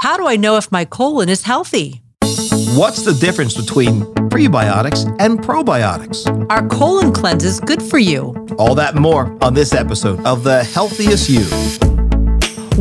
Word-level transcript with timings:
How 0.00 0.16
do 0.16 0.26
I 0.26 0.36
know 0.36 0.56
if 0.56 0.72
my 0.72 0.86
colon 0.86 1.28
is 1.28 1.42
healthy? 1.42 2.00
What's 2.74 3.04
the 3.04 3.12
difference 3.20 3.54
between 3.54 4.00
prebiotics 4.30 5.04
and 5.20 5.38
probiotics? 5.38 6.24
Are 6.48 6.66
colon 6.68 7.12
cleanses 7.12 7.60
good 7.60 7.82
for 7.82 7.98
you? 7.98 8.34
All 8.58 8.74
that 8.76 8.94
and 8.94 9.02
more 9.02 9.36
on 9.42 9.52
this 9.52 9.74
episode 9.74 10.24
of 10.24 10.42
The 10.42 10.64
Healthiest 10.64 11.28
You. 11.28 11.42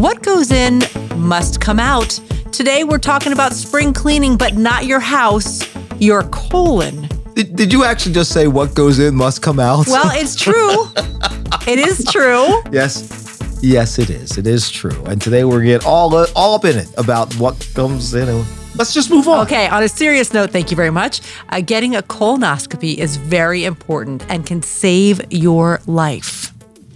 What 0.02 0.24
goes 0.24 0.52
in 0.52 0.82
must 1.18 1.60
come 1.60 1.78
out. 1.78 2.18
Today 2.54 2.86
we're 2.86 3.00
talking 3.00 3.34
about 3.34 3.52
spring 3.52 3.92
cleaning, 3.92 4.38
but 4.38 4.56
not 4.56 4.86
your 4.86 5.02
house, 5.02 5.68
your 6.00 6.24
colon. 6.30 7.10
Did, 7.34 7.54
did 7.54 7.74
you 7.74 7.84
actually 7.84 8.14
just 8.14 8.32
say 8.32 8.48
what 8.48 8.76
goes 8.76 8.98
in 8.98 9.14
must 9.14 9.42
come 9.42 9.60
out? 9.60 9.88
Well, 9.88 10.10
it's 10.14 10.38
true. 10.38 10.86
it 11.68 11.80
is 11.80 12.06
true. 12.06 12.62
yes. 12.72 13.29
Yes, 13.62 14.00
it 14.00 14.10
is. 14.10 14.38
It 14.38 14.48
is 14.48 14.70
true. 14.70 15.04
And 15.06 15.22
today 15.22 15.44
we're 15.44 15.64
getting 15.64 15.88
all 15.88 16.16
all 16.36 16.56
up 16.56 16.66
in 16.66 16.78
it 16.78 16.88
about 16.98 17.34
what 17.36 17.70
comes 17.74 18.14
in. 18.14 18.30
And 18.30 18.46
let's 18.76 18.94
just 18.94 19.10
move 19.10 19.28
on. 19.28 19.46
Okay. 19.46 19.68
On 19.68 19.84
a 19.84 19.90
serious 19.90 20.34
note, 20.34 20.52
thank 20.52 20.72
you 20.72 20.78
very 20.78 20.92
much. 20.92 21.22
Uh, 21.50 21.62
getting 21.62 21.96
a 21.96 22.02
colonoscopy 22.02 22.98
is 22.98 23.18
very 23.18 23.66
important 23.66 24.26
and 24.30 24.46
can 24.46 24.62
save 24.62 25.22
your 25.30 25.82
life. 25.88 26.54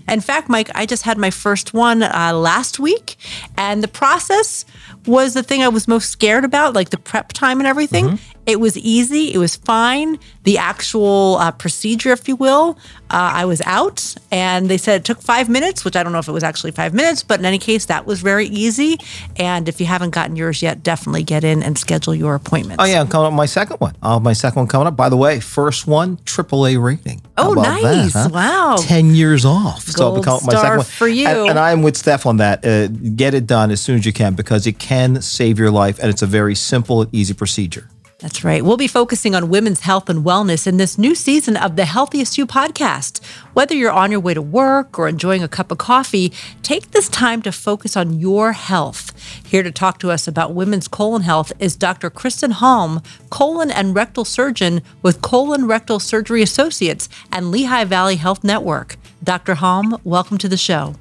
In 0.07 0.19
fact, 0.19 0.49
Mike, 0.49 0.69
I 0.75 0.85
just 0.85 1.03
had 1.03 1.17
my 1.17 1.29
first 1.29 1.73
one 1.73 2.03
uh, 2.03 2.33
last 2.33 2.77
week, 2.77 3.15
and 3.57 3.81
the 3.81 3.87
process 3.87 4.65
was 5.05 5.33
the 5.33 5.43
thing 5.43 5.63
I 5.63 5.69
was 5.69 5.87
most 5.87 6.09
scared 6.09 6.43
about, 6.43 6.73
like 6.73 6.89
the 6.89 6.97
prep 6.97 7.31
time 7.31 7.59
and 7.59 7.67
everything. 7.67 8.05
Mm-hmm. 8.05 8.32
It 8.45 8.59
was 8.59 8.77
easy. 8.77 9.33
It 9.33 9.37
was 9.37 9.55
fine. 9.55 10.19
The 10.43 10.57
actual 10.57 11.37
uh, 11.39 11.51
procedure, 11.51 12.11
if 12.11 12.27
you 12.27 12.35
will, 12.35 12.77
uh, 13.09 13.31
I 13.33 13.45
was 13.45 13.61
out 13.61 14.15
and 14.31 14.69
they 14.69 14.77
said 14.77 15.01
it 15.01 15.05
took 15.05 15.21
five 15.21 15.47
minutes, 15.47 15.85
which 15.85 15.95
I 15.95 16.03
don't 16.03 16.11
know 16.11 16.19
if 16.19 16.27
it 16.27 16.33
was 16.33 16.43
actually 16.43 16.71
five 16.71 16.93
minutes, 16.93 17.23
but 17.23 17.39
in 17.39 17.45
any 17.45 17.59
case, 17.59 17.85
that 17.85 18.05
was 18.05 18.21
very 18.21 18.47
easy. 18.47 18.97
And 19.37 19.69
if 19.69 19.79
you 19.79 19.85
haven't 19.85 20.09
gotten 20.09 20.35
yours 20.35 20.61
yet, 20.61 20.83
definitely 20.83 21.23
get 21.23 21.43
in 21.43 21.63
and 21.63 21.77
schedule 21.77 22.13
your 22.13 22.35
appointment. 22.35 22.81
Oh, 22.81 22.85
yeah. 22.85 22.99
I'm 22.99 23.07
coming 23.07 23.27
up 23.27 23.33
my 23.33 23.45
second 23.45 23.77
one. 23.77 23.95
Uh, 24.01 24.19
my 24.19 24.33
second 24.33 24.61
one 24.61 24.67
coming 24.67 24.87
up. 24.87 24.97
By 24.97 25.09
the 25.09 25.17
way, 25.17 25.39
first 25.39 25.87
one, 25.87 26.17
AAA 26.17 26.83
rating. 26.83 27.21
oh, 27.37 27.53
nice. 27.53 28.13
That, 28.13 28.23
huh? 28.23 28.29
Wow. 28.33 28.75
10 28.79 29.15
years 29.15 29.45
off. 29.45 29.85
Gold 29.93 29.95
so 29.95 30.15
I'll 30.15 30.23
coming 30.23 30.37
up 30.37 30.45
my 30.47 30.61
second 30.61 30.77
one. 30.77 30.85
for 30.85 31.07
you. 31.07 31.27
And, 31.27 31.51
and 31.51 31.59
I'm 31.59 31.81
with 31.81 31.95
Steph 31.95 32.25
on 32.25 32.37
that. 32.37 32.65
Uh, 32.65 32.87
get 32.87 33.33
it 33.33 33.47
done 33.47 33.71
as 33.71 33.79
soon 33.79 33.99
as 33.99 34.05
you 34.05 34.11
can 34.11 34.33
because 34.33 34.67
it 34.67 34.79
can 34.79 35.21
save 35.21 35.59
your 35.59 35.71
life 35.71 35.99
and 35.99 36.09
it's 36.09 36.21
a 36.21 36.27
very 36.27 36.55
simple 36.55 37.03
and 37.03 37.13
easy 37.13 37.33
procedure. 37.33 37.87
That's 38.23 38.45
right. 38.45 38.63
We'll 38.63 38.77
be 38.77 38.87
focusing 38.87 39.35
on 39.35 39.49
women's 39.49 39.81
health 39.81 40.09
and 40.09 40.23
wellness 40.23 40.65
in 40.65 40.77
this 40.77 40.97
new 40.97 41.13
season 41.13 41.57
of 41.57 41.75
the 41.75 41.83
Healthiest 41.83 42.37
You 42.37 42.47
podcast. 42.47 43.21
Whether 43.51 43.75
you're 43.75 43.91
on 43.91 44.11
your 44.11 44.21
way 44.21 44.33
to 44.33 44.41
work 44.41 44.97
or 44.97 45.09
enjoying 45.09 45.43
a 45.43 45.49
cup 45.49 45.73
of 45.73 45.77
coffee, 45.77 46.31
take 46.61 46.91
this 46.91 47.09
time 47.09 47.41
to 47.41 47.51
focus 47.51 47.97
on 47.97 48.21
your 48.21 48.53
health. 48.53 49.11
Here 49.45 49.61
to 49.61 49.73
talk 49.73 49.99
to 49.99 50.09
us 50.09 50.25
about 50.25 50.55
women's 50.55 50.87
colon 50.87 51.23
health 51.23 51.51
is 51.59 51.75
Dr. 51.75 52.09
Kristen 52.09 52.53
Halm, 52.53 53.03
colon 53.29 53.69
and 53.69 53.93
rectal 53.93 54.23
surgeon 54.23 54.81
with 55.01 55.21
Colon 55.21 55.67
Rectal 55.67 55.99
Surgery 55.99 56.41
Associates 56.41 57.09
and 57.29 57.51
Lehigh 57.51 57.83
Valley 57.83 58.15
Health 58.15 58.45
Network. 58.45 58.95
Dr. 59.21 59.55
Halm, 59.55 59.99
welcome 60.05 60.37
to 60.37 60.47
the 60.47 60.55
show. 60.55 60.95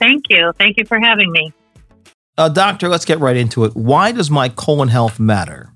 Thank 0.00 0.24
you. 0.28 0.52
Thank 0.58 0.76
you 0.78 0.84
for 0.86 0.98
having 0.98 1.30
me. 1.30 1.52
Uh, 2.36 2.48
doctor, 2.48 2.88
let's 2.88 3.04
get 3.04 3.20
right 3.20 3.36
into 3.36 3.62
it. 3.64 3.76
Why 3.76 4.10
does 4.10 4.28
my 4.28 4.48
colon 4.48 4.88
health 4.88 5.20
matter? 5.20 5.70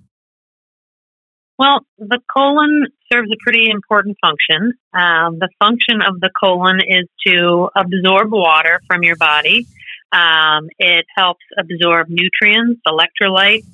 Well, 1.58 1.80
the 1.98 2.20
colon 2.32 2.86
serves 3.12 3.28
a 3.32 3.36
pretty 3.42 3.68
important 3.68 4.16
function. 4.20 4.74
Um, 4.94 5.38
the 5.40 5.48
function 5.58 6.00
of 6.06 6.20
the 6.20 6.30
colon 6.40 6.78
is 6.86 7.08
to 7.26 7.68
absorb 7.74 8.30
water 8.30 8.80
from 8.86 9.02
your 9.02 9.16
body. 9.16 9.66
Um, 10.12 10.68
it 10.78 11.04
helps 11.16 11.44
absorb 11.58 12.06
nutrients, 12.08 12.80
electrolytes. 12.86 13.66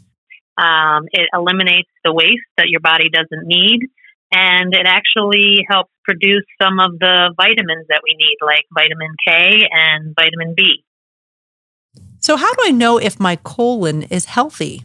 Um, 0.57 1.09
it 1.13 1.29
eliminates 1.35 1.91
the 2.05 2.13
waste 2.13 2.49
that 2.57 2.69
your 2.69 2.81
body 2.81 3.11
doesn't 3.11 3.47
need. 3.47 3.81
And 4.33 4.75
it 4.75 4.87
actually 4.87 5.65
helps 5.69 5.93
produce 6.05 6.45
some 6.61 6.81
of 6.81 6.99
the 6.99 7.35
vitamins 7.37 7.87
that 7.89 8.01
we 8.03 8.17
need, 8.17 8.37
like 8.41 8.65
vitamin 8.73 9.15
K 9.27 9.69
and 9.71 10.15
vitamin 10.17 10.55
B. 10.57 10.85
So, 12.19 12.37
how 12.37 12.53
do 12.55 12.63
I 12.65 12.71
know 12.71 12.97
if 12.99 13.21
my 13.21 13.37
colon 13.37 14.05
is 14.05 14.25
healthy? 14.25 14.85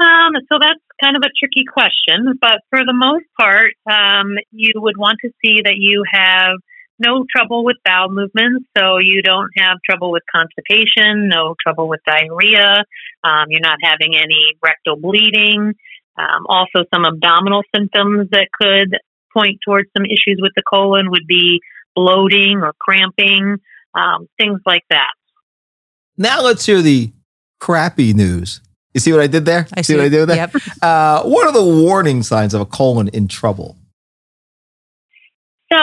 Um, 0.00 0.32
so 0.48 0.56
that's 0.58 0.80
kind 1.02 1.16
of 1.16 1.22
a 1.22 1.30
tricky 1.38 1.64
question, 1.64 2.38
but 2.40 2.60
for 2.70 2.80
the 2.80 2.92
most 2.94 3.24
part, 3.38 3.72
um, 3.90 4.36
you 4.50 4.72
would 4.76 4.96
want 4.96 5.18
to 5.24 5.30
see 5.44 5.62
that 5.64 5.76
you 5.76 6.04
have 6.10 6.56
no 6.98 7.24
trouble 7.34 7.64
with 7.64 7.76
bowel 7.84 8.10
movements, 8.10 8.66
so 8.76 8.98
you 8.98 9.22
don't 9.22 9.50
have 9.56 9.78
trouble 9.88 10.12
with 10.12 10.22
constipation, 10.30 11.28
no 11.28 11.54
trouble 11.62 11.88
with 11.88 12.00
diarrhea, 12.06 12.84
um, 13.24 13.46
you're 13.48 13.60
not 13.60 13.78
having 13.82 14.16
any 14.16 14.54
rectal 14.62 14.96
bleeding, 14.96 15.74
um, 16.18 16.46
also 16.46 16.84
some 16.92 17.04
abdominal 17.06 17.62
symptoms 17.74 18.28
that 18.30 18.48
could 18.60 18.98
point 19.32 19.58
towards 19.64 19.88
some 19.96 20.04
issues 20.04 20.38
with 20.42 20.52
the 20.56 20.62
colon 20.62 21.10
would 21.10 21.26
be 21.26 21.60
bloating 21.94 22.58
or 22.62 22.74
cramping, 22.78 23.56
um, 23.94 24.28
things 24.38 24.60
like 24.66 24.84
that. 24.90 25.10
Now 26.18 26.42
let's 26.42 26.66
hear 26.66 26.82
the 26.82 27.12
crappy 27.60 28.12
news. 28.12 28.60
You 28.94 29.00
see 29.00 29.12
what 29.12 29.20
I 29.20 29.26
did 29.26 29.44
there? 29.44 29.66
I 29.76 29.82
see, 29.82 29.92
see 29.92 29.96
what 29.96 30.06
I 30.06 30.08
did 30.08 30.28
there? 30.28 30.36
Yep. 30.36 30.54
Uh, 30.82 31.22
what 31.24 31.46
are 31.46 31.52
the 31.52 31.62
warning 31.62 32.22
signs 32.22 32.54
of 32.54 32.60
a 32.60 32.66
colon 32.66 33.08
in 33.08 33.28
trouble? 33.28 33.76
So, 35.72 35.78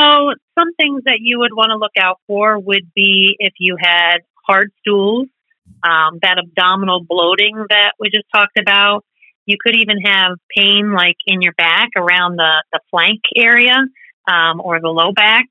some 0.57 0.73
things 0.75 1.03
that 1.05 1.19
you 1.21 1.39
would 1.39 1.53
want 1.53 1.69
to 1.69 1.77
look 1.77 1.91
out 1.99 2.19
for 2.27 2.59
would 2.59 2.91
be 2.93 3.35
if 3.39 3.53
you 3.59 3.77
had 3.79 4.17
hard 4.45 4.71
stools, 4.79 5.27
um, 5.83 6.19
that 6.21 6.37
abdominal 6.39 7.03
bloating 7.07 7.65
that 7.69 7.91
we 7.99 8.09
just 8.09 8.25
talked 8.33 8.57
about. 8.59 9.05
You 9.45 9.55
could 9.63 9.75
even 9.75 10.01
have 10.03 10.37
pain 10.55 10.91
like 10.93 11.15
in 11.25 11.41
your 11.41 11.53
back 11.53 11.89
around 11.95 12.35
the, 12.35 12.63
the 12.73 12.79
flank 12.89 13.21
area 13.35 13.75
um, 14.27 14.59
or 14.59 14.81
the 14.81 14.89
low 14.89 15.13
back. 15.13 15.45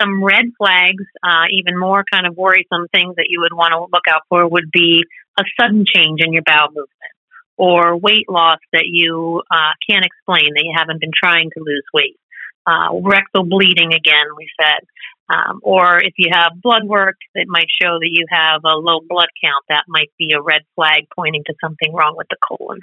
Some 0.00 0.22
red 0.22 0.46
flags, 0.58 1.04
uh, 1.22 1.44
even 1.50 1.78
more 1.78 2.04
kind 2.12 2.26
of 2.26 2.36
worrisome 2.36 2.88
things 2.92 3.14
that 3.16 3.26
you 3.28 3.40
would 3.40 3.54
want 3.54 3.72
to 3.72 3.80
look 3.80 4.04
out 4.10 4.22
for 4.28 4.46
would 4.46 4.70
be 4.72 5.04
a 5.38 5.44
sudden 5.60 5.84
change 5.86 6.20
in 6.24 6.32
your 6.32 6.42
bowel 6.42 6.68
movement 6.68 7.12
or 7.56 7.96
weight 7.96 8.28
loss 8.28 8.58
that 8.72 8.84
you 8.86 9.42
uh, 9.50 9.72
can't 9.88 10.04
explain, 10.04 10.54
that 10.54 10.64
you 10.64 10.74
haven't 10.76 11.00
been 11.00 11.12
trying 11.14 11.50
to 11.50 11.60
lose 11.60 11.84
weight. 11.92 12.18
Uh, 12.66 13.00
rectal 13.02 13.44
bleeding 13.44 13.92
again, 13.92 14.26
we 14.36 14.48
said. 14.60 14.86
Um, 15.28 15.60
or 15.62 15.98
if 15.98 16.14
you 16.18 16.30
have 16.32 16.52
blood 16.62 16.84
work 16.84 17.16
that 17.34 17.46
might 17.48 17.68
show 17.80 17.98
that 17.98 18.10
you 18.10 18.26
have 18.30 18.62
a 18.64 18.74
low 18.74 19.00
blood 19.08 19.28
count, 19.42 19.64
that 19.68 19.84
might 19.88 20.10
be 20.18 20.32
a 20.32 20.42
red 20.42 20.62
flag 20.74 21.06
pointing 21.16 21.42
to 21.46 21.54
something 21.60 21.92
wrong 21.92 22.14
with 22.16 22.26
the 22.28 22.36
colon. 22.46 22.80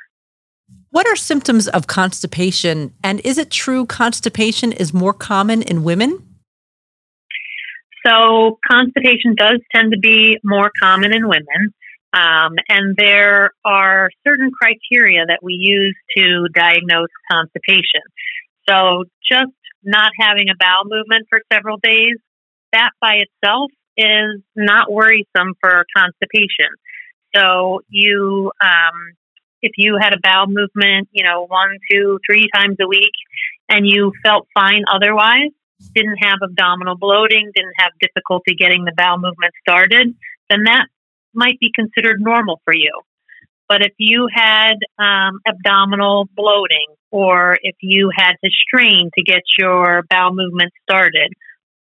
What 0.91 1.07
are 1.07 1.15
symptoms 1.15 1.67
of 1.67 1.87
constipation? 1.87 2.93
And 3.03 3.19
is 3.21 3.37
it 3.37 3.51
true 3.51 3.85
constipation 3.85 4.71
is 4.71 4.93
more 4.93 5.13
common 5.13 5.61
in 5.61 5.83
women? 5.83 6.25
So, 8.05 8.59
constipation 8.69 9.35
does 9.35 9.59
tend 9.75 9.91
to 9.91 9.99
be 9.99 10.39
more 10.43 10.71
common 10.81 11.13
in 11.13 11.27
women. 11.27 11.73
Um, 12.11 12.55
and 12.67 12.95
there 12.97 13.51
are 13.63 14.09
certain 14.27 14.51
criteria 14.51 15.25
that 15.27 15.39
we 15.43 15.57
use 15.59 15.95
to 16.17 16.47
diagnose 16.53 17.09
constipation. 17.31 18.01
So, 18.67 19.03
just 19.31 19.51
not 19.83 20.11
having 20.19 20.49
a 20.49 20.55
bowel 20.59 20.85
movement 20.85 21.27
for 21.29 21.41
several 21.51 21.77
days, 21.77 22.17
that 22.73 22.91
by 22.99 23.21
itself 23.21 23.71
is 23.95 24.41
not 24.55 24.91
worrisome 24.91 25.53
for 25.61 25.85
constipation. 25.95 26.69
So, 27.35 27.81
you, 27.89 28.51
um, 28.63 29.13
if 29.61 29.73
you 29.77 29.97
had 30.01 30.13
a 30.13 30.19
bowel 30.21 30.47
movement, 30.47 31.09
you 31.11 31.23
know, 31.23 31.45
one, 31.45 31.77
two, 31.91 32.19
three 32.27 32.49
times 32.55 32.77
a 32.81 32.87
week, 32.87 33.13
and 33.69 33.85
you 33.85 34.13
felt 34.25 34.47
fine 34.55 34.83
otherwise, 34.91 35.51
didn't 35.93 36.17
have 36.17 36.39
abdominal 36.43 36.97
bloating, 36.97 37.51
didn't 37.55 37.73
have 37.77 37.91
difficulty 38.01 38.55
getting 38.55 38.85
the 38.85 38.93
bowel 38.97 39.17
movement 39.17 39.53
started, 39.61 40.15
then 40.49 40.63
that 40.63 40.87
might 41.33 41.59
be 41.59 41.71
considered 41.73 42.19
normal 42.19 42.61
for 42.65 42.73
you. 42.73 43.01
But 43.67 43.81
if 43.81 43.93
you 43.97 44.27
had 44.33 44.73
um, 44.97 45.39
abdominal 45.47 46.27
bloating, 46.35 46.87
or 47.11 47.57
if 47.61 47.75
you 47.81 48.09
had 48.15 48.33
to 48.43 48.49
strain 48.49 49.11
to 49.15 49.23
get 49.23 49.43
your 49.57 50.03
bowel 50.09 50.33
movement 50.33 50.71
started, 50.81 51.33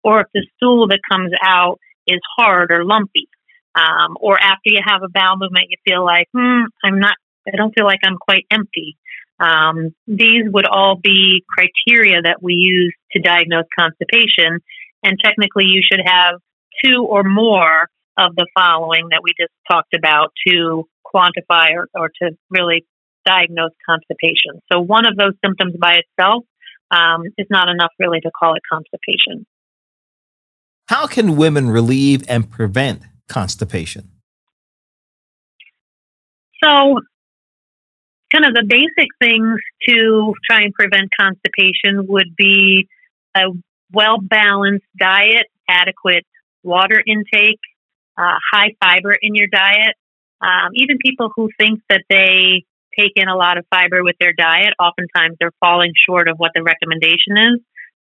or 0.03 0.21
if 0.21 0.27
the 0.33 0.45
stool 0.55 0.87
that 0.87 0.99
comes 1.09 1.31
out 1.41 1.79
is 2.05 2.19
hard 2.37 2.71
or 2.71 2.83
lumpy, 2.83 3.29
um, 3.75 4.17
or 4.19 4.37
after 4.41 4.69
you 4.69 4.79
have 4.85 5.01
a 5.03 5.09
bowel 5.09 5.37
movement, 5.37 5.67
you 5.69 5.77
feel 5.85 6.03
like, 6.03 6.27
hmm, 6.35 6.63
I'm 6.83 6.99
not, 6.99 7.15
I 7.47 7.55
don't 7.55 7.73
feel 7.73 7.85
like 7.85 7.99
I'm 8.05 8.17
quite 8.17 8.45
empty. 8.51 8.97
Um, 9.39 9.93
these 10.07 10.43
would 10.45 10.65
all 10.65 10.99
be 11.01 11.45
criteria 11.47 12.21
that 12.23 12.41
we 12.41 12.53
use 12.53 12.93
to 13.11 13.21
diagnose 13.21 13.65
constipation. 13.77 14.59
And 15.03 15.17
technically, 15.23 15.65
you 15.65 15.81
should 15.89 16.01
have 16.03 16.41
two 16.83 17.05
or 17.07 17.23
more 17.23 17.87
of 18.17 18.35
the 18.35 18.47
following 18.57 19.09
that 19.11 19.21
we 19.23 19.31
just 19.39 19.53
talked 19.69 19.95
about 19.95 20.33
to 20.47 20.85
quantify 21.05 21.73
or, 21.75 21.87
or 21.93 22.09
to 22.21 22.35
really 22.49 22.85
diagnose 23.25 23.71
constipation. 23.87 24.61
So, 24.71 24.79
one 24.79 25.05
of 25.05 25.15
those 25.17 25.33
symptoms 25.43 25.75
by 25.79 25.99
itself 25.99 26.43
um, 26.91 27.23
is 27.37 27.47
not 27.49 27.69
enough 27.69 27.91
really 27.99 28.19
to 28.21 28.31
call 28.37 28.55
it 28.55 28.61
constipation. 28.71 29.45
How 30.87 31.05
can 31.05 31.35
women 31.35 31.69
relieve 31.69 32.23
and 32.29 32.49
prevent 32.49 33.01
constipation? 33.27 34.09
So, 36.63 36.99
kind 38.31 38.45
of 38.45 38.53
the 38.53 38.65
basic 38.67 39.09
things 39.21 39.59
to 39.87 40.33
try 40.49 40.61
and 40.61 40.73
prevent 40.73 41.09
constipation 41.19 42.07
would 42.07 42.35
be 42.35 42.87
a 43.35 43.41
well 43.91 44.17
balanced 44.21 44.85
diet, 44.97 45.45
adequate 45.69 46.25
water 46.63 47.01
intake, 47.05 47.59
uh, 48.17 48.37
high 48.51 48.75
fiber 48.81 49.15
in 49.19 49.35
your 49.35 49.47
diet. 49.47 49.95
Um, 50.41 50.71
even 50.75 50.97
people 50.97 51.31
who 51.35 51.49
think 51.59 51.81
that 51.89 52.03
they 52.09 52.65
take 52.97 53.13
in 53.15 53.27
a 53.27 53.35
lot 53.35 53.57
of 53.57 53.65
fiber 53.69 54.03
with 54.03 54.15
their 54.19 54.33
diet, 54.33 54.73
oftentimes 54.79 55.37
they're 55.39 55.55
falling 55.59 55.93
short 56.07 56.27
of 56.27 56.37
what 56.37 56.51
the 56.55 56.63
recommendation 56.63 57.37
is. 57.37 57.61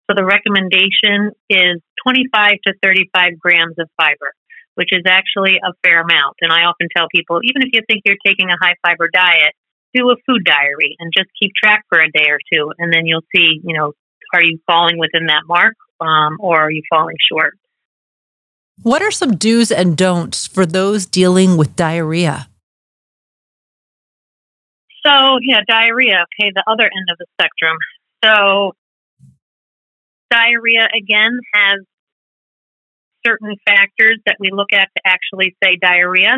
So 0.09 0.15
the 0.15 0.25
recommendation 0.25 1.31
is 1.49 1.79
25 2.05 2.51
to 2.67 2.73
35 2.83 3.39
grams 3.39 3.75
of 3.79 3.87
fiber, 3.95 4.35
which 4.75 4.89
is 4.91 5.03
actually 5.07 5.55
a 5.55 5.71
fair 5.83 6.01
amount. 6.01 6.35
And 6.41 6.51
I 6.51 6.63
often 6.63 6.87
tell 6.95 7.07
people, 7.13 7.39
even 7.43 7.61
if 7.61 7.69
you 7.71 7.81
think 7.87 8.03
you're 8.03 8.19
taking 8.25 8.49
a 8.49 8.59
high 8.59 8.75
fiber 8.85 9.09
diet, 9.13 9.55
do 9.93 10.09
a 10.09 10.15
food 10.27 10.43
diary 10.43 10.95
and 10.99 11.11
just 11.15 11.29
keep 11.39 11.51
track 11.55 11.85
for 11.89 11.99
a 11.99 12.11
day 12.11 12.27
or 12.29 12.39
two, 12.51 12.71
and 12.77 12.93
then 12.93 13.05
you'll 13.05 13.27
see, 13.35 13.59
you 13.63 13.77
know, 13.77 13.93
are 14.33 14.43
you 14.43 14.59
falling 14.65 14.97
within 14.97 15.27
that 15.27 15.43
mark 15.47 15.75
um, 15.99 16.37
or 16.39 16.59
are 16.59 16.71
you 16.71 16.81
falling 16.89 17.17
short? 17.31 17.57
What 18.83 19.01
are 19.01 19.11
some 19.11 19.35
do's 19.35 19.71
and 19.71 19.97
don'ts 19.97 20.47
for 20.47 20.65
those 20.65 21.05
dealing 21.05 21.57
with 21.57 21.75
diarrhea? 21.75 22.47
So, 25.05 25.37
yeah, 25.41 25.61
diarrhea, 25.67 26.25
okay, 26.25 26.51
the 26.53 26.63
other 26.67 26.83
end 26.83 27.07
of 27.11 27.17
the 27.17 27.25
spectrum. 27.33 27.77
So, 28.23 28.73
diarrhea 30.29 30.87
again 30.95 31.39
has 31.53 31.79
certain 33.25 33.55
factors 33.67 34.19
that 34.25 34.37
we 34.39 34.49
look 34.51 34.73
at 34.73 34.89
to 34.95 35.01
actually 35.05 35.55
say 35.63 35.77
diarrhea. 35.81 36.37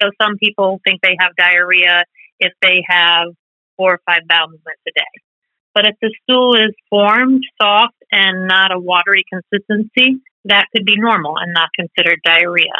So, 0.00 0.10
some 0.20 0.36
people 0.36 0.80
think 0.86 1.00
they 1.02 1.16
have 1.18 1.34
diarrhea 1.36 2.04
if 2.40 2.52
they 2.60 2.82
have 2.88 3.28
four 3.76 3.94
or 3.94 4.00
five 4.04 4.22
bowel 4.28 4.48
movements 4.48 4.82
a 4.86 4.90
day. 4.94 5.22
But 5.74 5.86
if 5.86 5.94
the 6.02 6.14
stool 6.22 6.54
is 6.54 6.74
formed, 6.90 7.44
soft, 7.60 7.94
and 8.10 8.46
not 8.46 8.72
a 8.72 8.78
watery 8.78 9.24
consistency, 9.32 10.20
that 10.44 10.66
could 10.74 10.84
be 10.84 10.96
normal 10.96 11.36
and 11.38 11.52
not 11.52 11.70
considered 11.78 12.20
diarrhea. 12.24 12.74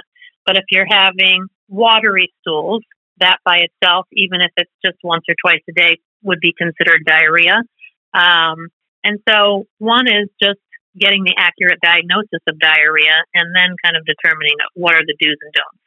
But 0.44 0.56
if 0.56 0.64
you're 0.70 0.87
having 0.88 1.47
watery 1.69 2.32
stools, 2.41 2.82
that 3.20 3.38
by 3.44 3.59
itself, 3.59 4.06
even 4.12 4.41
if 4.41 4.50
it's 4.56 4.73
just 4.85 4.99
once 5.05 5.25
or 5.29 5.35
twice 5.41 5.62
a 5.69 5.73
day, 5.73 5.99
would 6.23 6.41
be 6.41 6.53
considered 6.56 7.05
diarrhea. 7.06 7.62
Um, 8.14 8.69
and 9.05 9.19
so, 9.29 9.67
one 9.79 10.06
is 10.06 10.29
just 10.43 10.61
getting 10.99 11.25
the 11.25 11.35
accurate 11.38 11.81
diagnosis 11.82 12.43
of 12.49 12.59
diarrhea 12.59 13.25
and 13.35 13.55
then 13.55 13.76
kind 13.82 13.97
of 13.97 14.05
determining 14.05 14.55
what 14.75 14.94
are 14.94 15.05
the 15.06 15.17
do's 15.20 15.38
and 15.41 15.53
don'ts. 15.55 15.82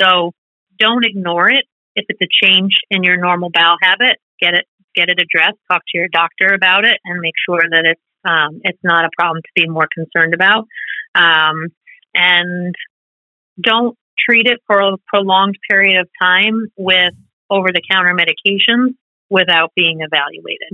So, 0.00 0.32
don't 0.78 1.04
ignore 1.04 1.50
it. 1.50 1.64
If 1.94 2.06
it's 2.08 2.20
a 2.20 2.46
change 2.46 2.76
in 2.90 3.02
your 3.02 3.16
normal 3.16 3.50
bowel 3.52 3.76
habit, 3.80 4.18
get 4.40 4.54
it 4.54 4.66
get 4.94 5.08
it 5.08 5.20
addressed. 5.20 5.58
Talk 5.70 5.82
to 5.88 5.98
your 5.98 6.08
doctor 6.08 6.54
about 6.54 6.84
it, 6.84 6.98
and 7.04 7.20
make 7.20 7.34
sure 7.48 7.60
that 7.62 7.84
it's 7.84 8.00
um, 8.24 8.60
it's 8.64 8.82
not 8.82 9.04
a 9.04 9.10
problem 9.16 9.42
to 9.42 9.62
be 9.62 9.68
more 9.68 9.88
concerned 9.94 10.34
about. 10.34 10.66
Um, 11.16 11.68
and 12.14 12.74
don't 13.62 13.96
treat 14.28 14.46
it 14.46 14.60
for 14.66 14.80
a 14.80 14.96
prolonged 15.06 15.56
period 15.68 16.00
of 16.00 16.08
time 16.20 16.66
with 16.76 17.14
over 17.50 17.68
the 17.72 17.82
counter 17.90 18.14
medications 18.14 18.94
without 19.30 19.72
being 19.74 20.00
evaluated. 20.00 20.72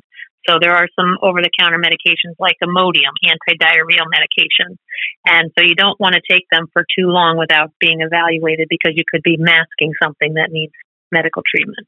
So 0.49 0.59
there 0.61 0.75
are 0.75 0.89
some 0.99 1.19
over 1.23 1.41
the 1.41 1.51
counter 1.57 1.79
medications 1.79 2.35
like 2.39 2.57
Imodium, 2.63 3.15
anti-diarrheal 3.25 4.07
medications. 4.13 4.77
And 5.25 5.53
so 5.57 5.65
you 5.65 5.77
don't 5.77 5.99
want 6.01 6.17
to 6.17 6.21
take 6.29 6.45
them 6.51 6.67
for 6.73 6.83
too 6.83 7.07
long 7.07 7.39
without 7.39 7.73
being 7.79 8.01
evaluated 8.01 8.67
because 8.69 8.95
you 8.97 9.05
could 9.09 9.23
be 9.23 9.37
masking 9.37 9.93
something 10.03 10.35
that 10.35 10.51
needs 10.51 10.73
medical 11.13 11.43
treatment. 11.49 11.87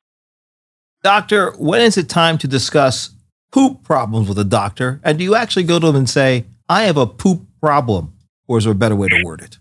Doctor, 1.02 1.52
when 1.58 1.80
is 1.80 1.96
it 1.98 2.08
time 2.08 2.38
to 2.38 2.48
discuss 2.48 3.10
poop 3.50 3.82
problems 3.82 4.28
with 4.28 4.38
a 4.38 4.44
doctor? 4.44 5.00
And 5.02 5.18
do 5.18 5.24
you 5.24 5.34
actually 5.34 5.64
go 5.64 5.80
to 5.80 5.86
them 5.88 5.96
and 5.96 6.08
say, 6.08 6.46
I 6.68 6.84
have 6.84 6.96
a 6.96 7.06
poop 7.06 7.42
problem? 7.60 8.13
Or 8.46 8.58
is 8.58 8.64
there 8.64 8.72
a 8.72 8.76
better 8.76 8.96
way 8.96 9.08
to 9.08 9.22
word 9.24 9.40
it? 9.42 9.58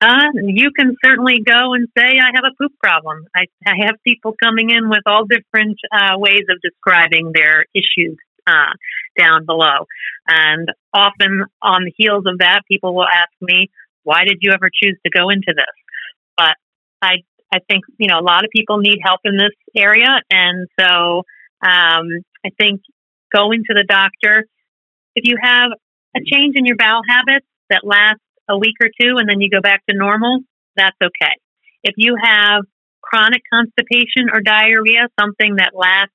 Uh, 0.00 0.32
you 0.34 0.70
can 0.76 0.96
certainly 1.02 1.40
go 1.40 1.72
and 1.72 1.88
say, 1.96 2.18
I 2.18 2.30
have 2.34 2.44
a 2.44 2.54
poop 2.60 2.72
problem. 2.82 3.24
I, 3.34 3.46
I 3.66 3.86
have 3.86 3.94
people 4.06 4.34
coming 4.42 4.68
in 4.70 4.90
with 4.90 5.00
all 5.06 5.24
different 5.24 5.78
uh, 5.90 6.18
ways 6.18 6.44
of 6.50 6.60
describing 6.60 7.32
their 7.32 7.64
issues 7.74 8.18
uh, 8.46 8.74
down 9.16 9.46
below. 9.46 9.86
And 10.28 10.68
often 10.92 11.44
on 11.62 11.84
the 11.84 11.92
heels 11.96 12.24
of 12.26 12.38
that, 12.38 12.62
people 12.70 12.94
will 12.94 13.06
ask 13.06 13.32
me, 13.40 13.70
why 14.02 14.24
did 14.24 14.38
you 14.42 14.52
ever 14.52 14.68
choose 14.68 14.98
to 15.04 15.10
go 15.10 15.30
into 15.30 15.54
this? 15.56 15.74
But 16.36 16.56
I, 17.00 17.22
I 17.52 17.60
think, 17.70 17.84
you 17.96 18.08
know, 18.08 18.18
a 18.18 18.26
lot 18.26 18.44
of 18.44 18.50
people 18.50 18.78
need 18.78 18.98
help 19.02 19.20
in 19.24 19.38
this 19.38 19.54
area. 19.74 20.20
And 20.28 20.68
so 20.78 21.22
um, 21.62 22.06
I 22.44 22.50
think 22.58 22.82
going 23.32 23.62
to 23.68 23.74
the 23.74 23.84
doctor, 23.88 24.44
if 25.16 25.26
you 25.26 25.36
have 25.40 25.70
a 26.14 26.20
change 26.20 26.56
in 26.56 26.66
your 26.66 26.76
bowel 26.76 27.00
habits 27.08 27.46
that 27.70 27.82
lasts 27.84 28.22
a 28.48 28.58
week 28.58 28.74
or 28.82 28.88
two 29.00 29.16
and 29.16 29.28
then 29.28 29.40
you 29.40 29.50
go 29.50 29.60
back 29.60 29.82
to 29.88 29.96
normal, 29.96 30.40
that's 30.76 30.96
okay. 31.02 31.34
If 31.82 31.94
you 31.96 32.16
have 32.20 32.62
chronic 33.02 33.42
constipation 33.52 34.28
or 34.32 34.40
diarrhea, 34.40 35.08
something 35.20 35.56
that 35.56 35.72
lasts 35.74 36.14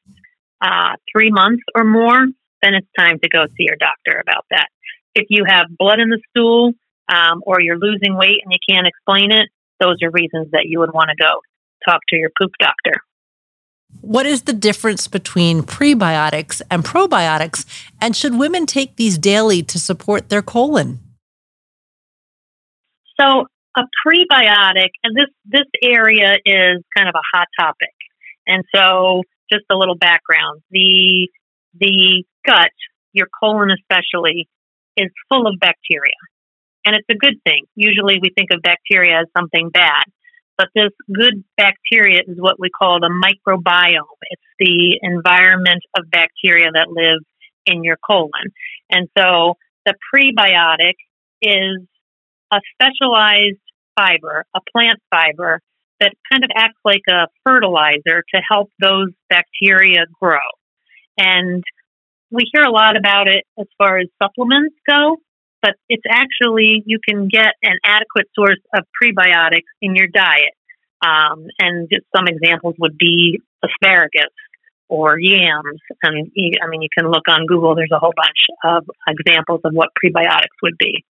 uh, 0.62 0.96
three 1.12 1.32
months 1.32 1.64
or 1.76 1.84
more, 1.84 2.26
then 2.62 2.74
it's 2.74 2.88
time 2.98 3.20
to 3.20 3.30
go 3.30 3.46
see 3.58 3.66
your 3.66 3.78
doctor 3.78 4.20
about 4.22 4.46
that. 4.52 4.68
If 5.16 5.28
you 5.30 5.46
have 5.48 5.68
blood 5.78 6.00
in 6.00 6.10
the 6.10 6.20
stool 6.30 6.74
um, 7.08 7.42
or 7.46 7.62
you're 7.62 7.78
losing 7.80 8.16
weight 8.16 8.42
and 8.44 8.52
you 8.52 8.60
can't 8.68 8.88
explain 8.88 9.32
it, 9.32 9.50
those 9.80 9.98
are 10.04 10.12
reasons 10.12 10.52
that 10.52 10.66
you 10.66 10.80
would 10.80 10.94
want 10.94 11.10
to 11.10 11.16
go 11.16 11.40
talk 11.88 12.02
to 12.10 12.18
your 12.18 12.30
poop 12.38 12.52
doctor. 12.60 13.02
What 14.02 14.26
is 14.26 14.44
the 14.44 14.54
difference 14.54 15.08
between 15.08 15.64
prebiotics 15.64 16.62
and 16.70 16.84
probiotics? 16.84 17.66
And 18.00 18.16
should 18.16 18.38
women 18.38 18.66
take 18.66 18.98
these 18.98 19.18
daily 19.18 19.64
to 19.64 19.80
support 19.80 20.30
their 20.30 20.42
colon? 20.42 21.00
So 23.20 23.46
a 23.78 23.82
prebiotic, 24.06 24.92
and 25.04 25.16
this 25.16 25.30
this 25.46 25.68
area 25.84 26.38
is 26.46 26.84
kind 26.96 27.10
of 27.10 27.16
a 27.16 27.38
hot 27.38 27.48
topic. 27.60 27.94
And 28.48 28.64
so, 28.74 29.24
just 29.52 29.66
a 29.72 29.76
little 29.76 29.96
background: 29.96 30.62
the 30.72 31.30
the 31.80 32.24
gut, 32.46 32.72
your 33.14 33.28
colon 33.40 33.70
especially, 33.72 34.48
is 34.98 35.10
full 35.30 35.48
of 35.48 35.56
bacteria, 35.60 36.20
and 36.86 36.96
it's 36.96 37.08
a 37.10 37.18
good 37.18 37.42
thing. 37.44 37.66
Usually, 37.76 38.20
we 38.22 38.32
think 38.36 38.50
of 38.52 38.62
bacteria 38.62 39.20
as 39.20 39.28
something 39.38 39.70
bad, 39.70 40.04
but 40.58 40.68
this 40.74 40.92
good 41.14 41.44
bacteria 41.58 42.22
is 42.26 42.38
what 42.40 42.60
we 42.60 42.70
call 42.70 43.00
the 43.00 43.12
microbiome. 43.12 44.20
It's 44.32 44.42
the 44.60 45.00
environment 45.04 45.84
of 45.98 46.10
bacteria 46.10 46.72
that 46.74 46.88
live 46.90 47.22
in 47.66 47.84
your 47.84 47.98
colon, 47.98 48.50
and 48.90 49.08
so 49.18 49.58
the 49.86 49.94
prebiotic 50.14 50.96
is 51.42 51.88
a 52.52 52.60
specialized 52.74 53.60
fiber, 53.96 54.46
a 54.56 54.60
plant 54.72 55.00
fiber 55.10 55.62
that 56.00 56.14
kind 56.32 56.44
of 56.44 56.50
acts 56.56 56.80
like 56.86 57.02
a 57.10 57.28
fertilizer 57.46 58.24
to 58.34 58.42
help 58.50 58.70
those 58.80 59.10
bacteria 59.30 60.06
grow. 60.22 60.40
And 61.18 61.64
we 62.32 62.50
hear 62.54 62.64
a 62.64 62.72
lot 62.72 62.96
about 62.96 63.28
it 63.28 63.44
as 63.60 63.68
far 63.78 63.98
as 63.98 64.08
supplements 64.22 64.76
go, 64.90 65.18
but 65.62 65.74
it's 65.90 66.04
actually, 66.10 66.84
you 66.86 67.00
can 67.06 67.28
get 67.28 67.54
an 67.64 67.78
adequate 67.84 68.28
source 68.34 68.62
of 68.74 68.86
prebiotics 69.02 69.70
in 69.82 69.96
your 69.96 70.08
diet. 70.08 70.56
Um, 71.02 71.48
and 71.60 71.90
some 72.16 72.28
examples 72.28 72.76
would 72.80 72.98
be 72.98 73.42
asparagus 73.64 74.34
or 74.88 75.20
yams. 75.20 75.82
And 76.04 76.32
I 76.36 76.68
mean, 76.68 76.82
you 76.82 76.90
can 76.98 77.10
look 77.10 77.28
on 77.28 77.46
Google, 77.46 77.76
there's 77.76 77.92
a 77.94 78.00
whole 78.00 78.14
bunch 78.16 78.48
of 78.64 78.86
examples 79.08 79.62
of 79.64 79.74
what 79.74 79.90
prebiotics 80.04 80.58
would 80.64 80.78
be. 80.78 81.04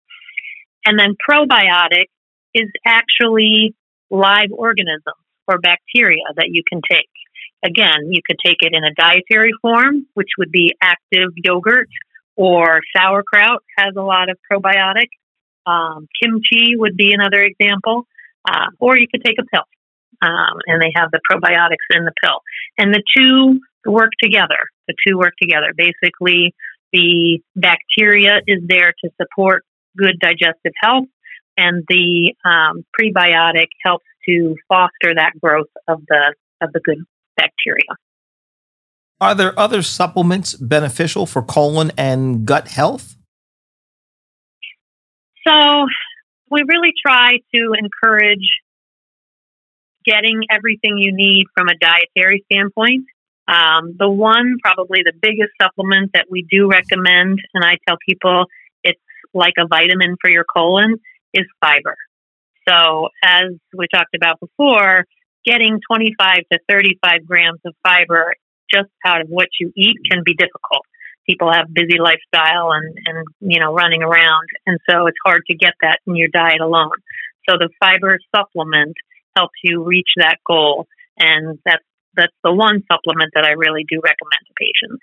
And 0.86 0.98
then 0.98 1.16
probiotic 1.30 2.08
is 2.54 2.70
actually 2.86 3.76
live 4.10 4.52
organisms 4.52 5.22
or 5.48 5.60
bacteria 5.60 6.24
that 6.36 6.48
you 6.50 6.64
can 6.68 6.82
take. 6.90 7.10
Again, 7.64 8.10
you 8.12 8.22
could 8.26 8.38
take 8.44 8.58
it 8.62 8.74
in 8.74 8.84
a 8.84 8.94
dietary 8.94 9.52
form, 9.62 10.08
which 10.14 10.30
would 10.38 10.52
be 10.52 10.76
active 10.82 11.32
yogurt 11.36 11.90
or 12.36 12.80
sauerkraut 12.96 13.62
has 13.78 13.96
a 13.98 14.02
lot 14.02 14.30
of 14.30 14.38
probiotic. 14.50 15.10
Um, 15.66 16.08
kimchi 16.22 16.78
would 16.78 16.96
be 16.96 17.14
another 17.14 17.42
example. 17.44 18.08
Uh, 18.50 18.68
or 18.80 18.98
you 18.98 19.08
could 19.12 19.22
take 19.24 19.36
a 19.38 19.44
pill, 19.44 19.66
um, 20.22 20.58
and 20.66 20.82
they 20.82 20.94
have 20.96 21.12
the 21.12 21.20
probiotics 21.30 21.94
in 21.94 22.06
the 22.06 22.14
pill. 22.24 22.40
And 22.78 22.94
the 22.94 23.04
two 23.16 23.60
work 23.86 24.12
together. 24.24 24.58
The 24.88 24.96
two 25.06 25.18
work 25.18 25.34
together. 25.40 25.74
Basically, 25.76 26.56
the 26.94 27.42
bacteria 27.56 28.40
is 28.48 28.62
there 28.66 28.94
to 29.04 29.10
support 29.22 29.66
good 29.98 30.20
digestive 30.20 30.74
health, 30.82 31.08
and 31.58 31.84
the 31.88 32.34
um, 32.46 32.86
prebiotic 33.00 33.68
helps 33.84 34.06
to 34.28 34.56
foster 34.68 35.14
that 35.16 35.32
growth 35.42 35.68
of 35.88 36.02
the 36.08 36.36
of 36.62 36.72
the 36.74 36.80
good 36.80 37.00
bacteria. 37.38 37.98
Are 39.22 39.36
there 39.36 39.58
other 39.60 39.82
supplements 39.82 40.56
beneficial 40.56 41.26
for 41.26 41.42
colon 41.42 41.92
and 41.98 42.46
gut 42.46 42.70
health? 42.70 43.16
So, 45.46 45.86
we 46.50 46.64
really 46.68 46.94
try 47.06 47.40
to 47.54 47.74
encourage 47.78 48.48
getting 50.06 50.44
everything 50.50 50.98
you 50.98 51.12
need 51.14 51.46
from 51.56 51.68
a 51.68 51.78
dietary 51.80 52.46
standpoint. 52.52 53.06
Um, 53.48 53.96
the 53.98 54.10
one, 54.10 54.58
probably 54.64 55.00
the 55.04 55.14
biggest 55.20 55.52
supplement 55.62 56.12
that 56.14 56.26
we 56.30 56.46
do 56.50 56.70
recommend, 56.70 57.40
and 57.54 57.64
I 57.64 57.78
tell 57.88 57.98
people 58.08 58.46
it's 58.84 59.02
like 59.34 59.54
a 59.58 59.68
vitamin 59.68 60.16
for 60.22 60.30
your 60.30 60.46
colon, 60.46 60.98
is 61.34 61.46
fiber. 61.62 61.96
So, 62.68 63.10
as 63.24 63.54
we 63.76 63.88
talked 63.92 64.16
about 64.16 64.40
before, 64.40 65.06
getting 65.46 65.80
25 65.90 66.38
to 66.52 66.60
35 66.70 67.26
grams 67.26 67.60
of 67.66 67.74
fiber 67.84 68.34
just 68.72 68.90
out 69.06 69.22
of 69.22 69.28
what 69.28 69.48
you 69.60 69.72
eat 69.76 69.98
can 70.10 70.22
be 70.24 70.36
difficult. 70.36 70.86
People 71.28 71.52
have 71.52 71.74
busy 71.74 71.98
lifestyle 72.00 72.72
and, 72.72 72.98
and 73.06 73.28
you 73.40 73.60
know 73.60 73.74
running 73.74 74.02
around, 74.02 74.48
and 74.66 74.80
so 74.90 75.08
it's 75.08 75.18
hard 75.26 75.44
to 75.48 75.56
get 75.56 75.74
that 75.82 76.00
in 76.08 76.16
your 76.16 76.30
diet 76.30 76.62
alone. 76.62 76.92
So 77.48 77.56
the 77.58 77.70
fiber 77.80 78.20
supplement 78.36 78.96
helps 79.36 79.56
you 79.64 79.84
reach 79.84 80.10
that 80.18 80.38
goal, 80.46 80.88
and 81.18 81.60
that's 81.66 81.84
that's 82.16 82.34
the 82.44 82.54
one 82.54 82.84
supplement 82.92 83.32
that 83.36 83.46
I 83.46 83.52
really 83.52 83.86
do 83.88 84.02
recommend 84.04 84.42
to 84.48 84.54
patients. 84.58 85.02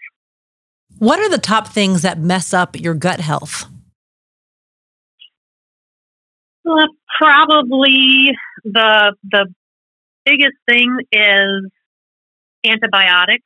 What 0.99 1.21
are 1.21 1.28
the 1.28 1.38
top 1.38 1.68
things 1.68 2.02
that 2.02 2.18
mess 2.18 2.52
up 2.52 2.78
your 2.78 2.95
gut 2.95 3.21
health? 3.21 3.66
Probably 7.18 8.32
the 8.64 9.14
the 9.23 9.46
biggest 10.25 10.56
thing 10.68 10.99
is 11.12 11.70
antibiotics. 12.66 13.44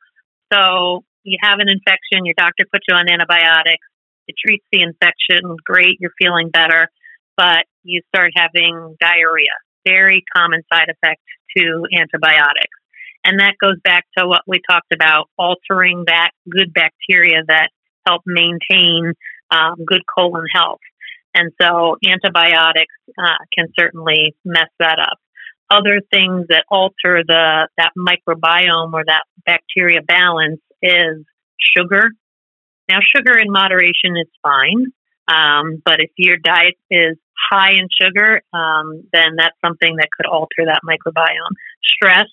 So 0.51 1.03
you 1.23 1.37
have 1.41 1.59
an 1.59 1.69
infection, 1.69 2.25
your 2.25 2.35
doctor 2.37 2.65
puts 2.71 2.85
you 2.89 2.95
on 2.95 3.09
antibiotics. 3.09 3.85
It 4.27 4.35
treats 4.43 4.65
the 4.71 4.81
infection, 4.81 5.55
great, 5.65 5.97
you're 5.99 6.13
feeling 6.17 6.49
better, 6.49 6.89
but 7.37 7.65
you 7.83 8.01
start 8.13 8.31
having 8.35 8.95
diarrhea. 8.99 9.55
Very 9.85 10.23
common 10.35 10.61
side 10.71 10.89
effect 10.89 11.21
to 11.57 11.85
antibiotics. 11.93 12.77
And 13.23 13.39
that 13.39 13.53
goes 13.61 13.77
back 13.83 14.05
to 14.17 14.27
what 14.27 14.41
we 14.47 14.61
talked 14.67 14.93
about 14.93 15.29
altering 15.37 16.05
that 16.07 16.31
good 16.49 16.73
bacteria 16.73 17.41
that 17.47 17.69
help 18.07 18.23
maintain 18.25 19.13
um, 19.51 19.75
good 19.85 20.01
colon 20.07 20.45
health. 20.53 20.79
And 21.33 21.51
so 21.61 21.97
antibiotics 22.05 22.93
uh, 23.17 23.37
can 23.57 23.67
certainly 23.79 24.35
mess 24.43 24.69
that 24.79 24.99
up. 24.99 25.17
Other 25.69 26.01
things 26.11 26.47
that 26.49 26.65
alter 26.69 27.23
the 27.25 27.67
that 27.77 27.91
microbiome 27.97 28.93
or 28.93 29.03
that 29.05 29.23
bacteria 29.45 30.01
balance 30.01 30.59
is 30.81 31.23
sugar. 31.77 32.09
Now, 32.89 32.99
sugar 33.15 33.37
in 33.37 33.49
moderation 33.49 34.17
is 34.17 34.27
fine, 34.43 34.87
um, 35.29 35.81
but 35.85 36.01
if 36.01 36.11
your 36.17 36.35
diet 36.35 36.75
is 36.89 37.17
high 37.51 37.71
in 37.71 37.87
sugar, 37.89 38.41
um, 38.53 39.03
then 39.13 39.35
that's 39.37 39.55
something 39.63 39.95
that 39.97 40.09
could 40.11 40.25
alter 40.25 40.65
that 40.65 40.81
microbiome. 40.85 41.55
Stress, 41.83 42.25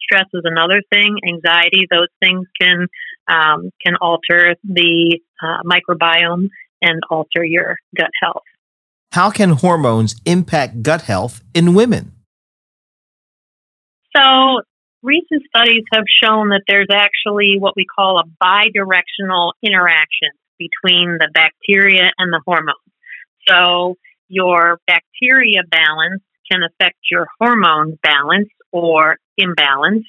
stress 0.00 0.26
is 0.32 0.42
another 0.44 0.80
thing. 0.90 1.18
Anxiety, 1.26 1.86
those 1.90 2.08
things 2.22 2.46
can 2.58 2.86
um, 3.28 3.70
can 3.84 3.96
alter 4.00 4.56
the 4.64 5.20
uh, 5.42 5.62
microbiome 5.64 6.48
and 6.80 7.02
alter 7.10 7.44
your 7.44 7.76
gut 7.96 8.10
health. 8.22 8.44
How 9.16 9.30
can 9.30 9.52
hormones 9.52 10.14
impact 10.26 10.82
gut 10.82 11.00
health 11.00 11.40
in 11.54 11.72
women? 11.72 12.12
So, 14.14 14.60
recent 15.02 15.42
studies 15.48 15.84
have 15.94 16.04
shown 16.22 16.50
that 16.50 16.64
there's 16.68 16.88
actually 16.92 17.56
what 17.58 17.72
we 17.76 17.86
call 17.86 18.18
a 18.20 18.24
bidirectional 18.44 19.52
interaction 19.62 20.28
between 20.58 21.16
the 21.18 21.30
bacteria 21.32 22.10
and 22.18 22.30
the 22.30 22.42
hormones. 22.44 22.76
So, 23.48 23.94
your 24.28 24.80
bacteria 24.86 25.62
balance 25.70 26.22
can 26.52 26.60
affect 26.62 26.98
your 27.10 27.26
hormone 27.40 27.98
balance 28.02 28.50
or 28.70 29.16
imbalance, 29.38 30.04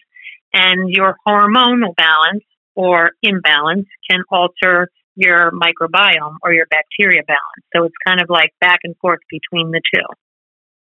and 0.52 0.90
your 0.90 1.16
hormonal 1.26 1.96
balance 1.96 2.44
or 2.76 3.12
imbalance 3.24 3.88
can 4.12 4.24
alter 4.30 4.90
your 5.18 5.52
microbiome 5.52 6.38
or 6.44 6.54
your 6.54 6.68
bacteria 6.68 7.24
balance. 7.28 7.66
So 7.76 7.84
it's 7.84 7.96
kind 8.08 8.22
of 8.22 8.30
like 8.30 8.52
back 8.62 8.80
and 8.84 8.96
forth 8.98 9.20
between 9.30 9.72
the 9.72 9.82
two. 9.94 10.06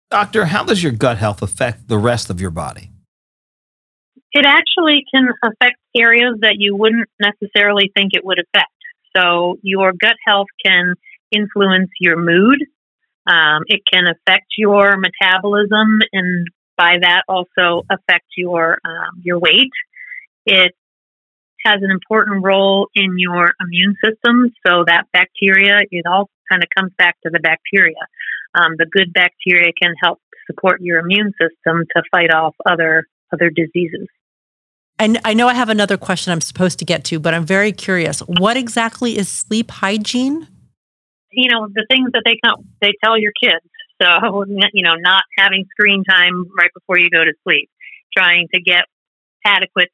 Doctor, 0.09 0.45
how 0.45 0.63
does 0.63 0.81
your 0.81 0.91
gut 0.91 1.17
health 1.17 1.41
affect 1.41 1.87
the 1.87 1.97
rest 1.97 2.29
of 2.29 2.41
your 2.41 2.49
body? 2.49 2.91
It 4.31 4.45
actually 4.45 5.03
can 5.13 5.27
affect 5.43 5.77
areas 5.95 6.37
that 6.41 6.55
you 6.57 6.75
wouldn't 6.75 7.09
necessarily 7.19 7.91
think 7.95 8.11
it 8.13 8.23
would 8.23 8.39
affect. 8.39 8.71
So 9.15 9.57
your 9.61 9.91
gut 9.91 10.15
health 10.25 10.47
can 10.65 10.95
influence 11.31 11.89
your 11.99 12.17
mood. 12.17 12.63
Um, 13.27 13.63
it 13.67 13.81
can 13.91 14.05
affect 14.07 14.47
your 14.57 14.95
metabolism 14.97 15.99
and 16.13 16.47
by 16.77 16.95
that 17.01 17.23
also 17.27 17.83
affect 17.89 18.25
your 18.35 18.79
um, 18.83 19.21
your 19.21 19.39
weight. 19.39 19.71
It 20.45 20.73
has 21.65 21.81
an 21.81 21.91
important 21.91 22.43
role 22.43 22.87
in 22.95 23.17
your 23.17 23.53
immune 23.61 23.95
system. 24.03 24.53
So 24.65 24.83
that 24.87 25.05
bacteria, 25.13 25.79
it 25.89 26.05
all 26.05 26.29
kind 26.49 26.63
of 26.63 26.69
comes 26.75 26.91
back 26.97 27.17
to 27.23 27.29
the 27.31 27.39
bacteria. 27.39 28.01
Um, 28.53 28.73
the 28.77 28.85
good 28.85 29.13
bacteria 29.13 29.71
can 29.81 29.93
help 30.01 30.19
support 30.47 30.81
your 30.81 30.99
immune 30.99 31.31
system 31.39 31.85
to 31.95 32.03
fight 32.11 32.31
off 32.33 32.55
other 32.65 33.05
other 33.33 33.49
diseases. 33.49 34.07
And 34.99 35.19
I 35.23 35.33
know 35.33 35.47
I 35.47 35.53
have 35.53 35.69
another 35.69 35.97
question 35.97 36.33
I'm 36.33 36.41
supposed 36.41 36.77
to 36.79 36.85
get 36.85 37.03
to, 37.05 37.19
but 37.19 37.33
I'm 37.33 37.45
very 37.45 37.71
curious. 37.71 38.19
What 38.19 38.57
exactly 38.57 39.17
is 39.17 39.29
sleep 39.29 39.71
hygiene? 39.71 40.47
You 41.31 41.49
know, 41.49 41.67
the 41.73 41.85
things 41.89 42.11
that 42.11 42.23
they 42.25 42.37
come, 42.45 42.67
they 42.81 42.91
tell 43.03 43.17
your 43.17 43.31
kids. 43.41 43.65
So, 44.01 44.07
you 44.73 44.83
know, 44.83 44.95
not 44.99 45.23
having 45.37 45.65
screen 45.71 46.03
time 46.03 46.45
right 46.57 46.69
before 46.73 46.99
you 46.99 47.09
go 47.09 47.23
to 47.23 47.33
sleep, 47.43 47.69
trying 48.15 48.47
to 48.53 48.61
get 48.61 48.85
adequate 49.45 49.89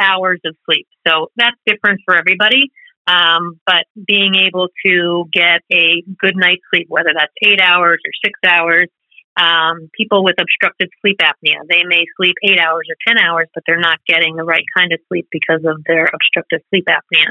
hours 0.00 0.40
of 0.44 0.56
sleep. 0.64 0.86
So 1.06 1.30
that's 1.36 1.56
different 1.66 2.00
for 2.04 2.16
everybody. 2.16 2.70
Um, 3.06 3.60
but 3.64 3.84
being 3.94 4.34
able 4.34 4.68
to 4.84 5.24
get 5.32 5.62
a 5.72 6.02
good 6.18 6.36
night's 6.36 6.62
sleep, 6.74 6.86
whether 6.88 7.10
that's 7.16 7.32
eight 7.42 7.60
hours 7.60 8.00
or 8.04 8.10
six 8.24 8.38
hours, 8.44 8.88
um, 9.36 9.90
people 9.92 10.24
with 10.24 10.36
obstructive 10.40 10.88
sleep 11.00 11.18
apnea, 11.20 11.60
they 11.68 11.84
may 11.84 12.04
sleep 12.16 12.34
eight 12.42 12.58
hours 12.58 12.88
or 12.88 12.96
10 13.06 13.22
hours, 13.22 13.48
but 13.54 13.62
they're 13.66 13.78
not 13.78 14.00
getting 14.06 14.34
the 14.34 14.44
right 14.44 14.64
kind 14.76 14.92
of 14.92 14.98
sleep 15.08 15.28
because 15.30 15.62
of 15.64 15.84
their 15.86 16.08
obstructive 16.12 16.60
sleep 16.70 16.86
apnea. 16.88 17.30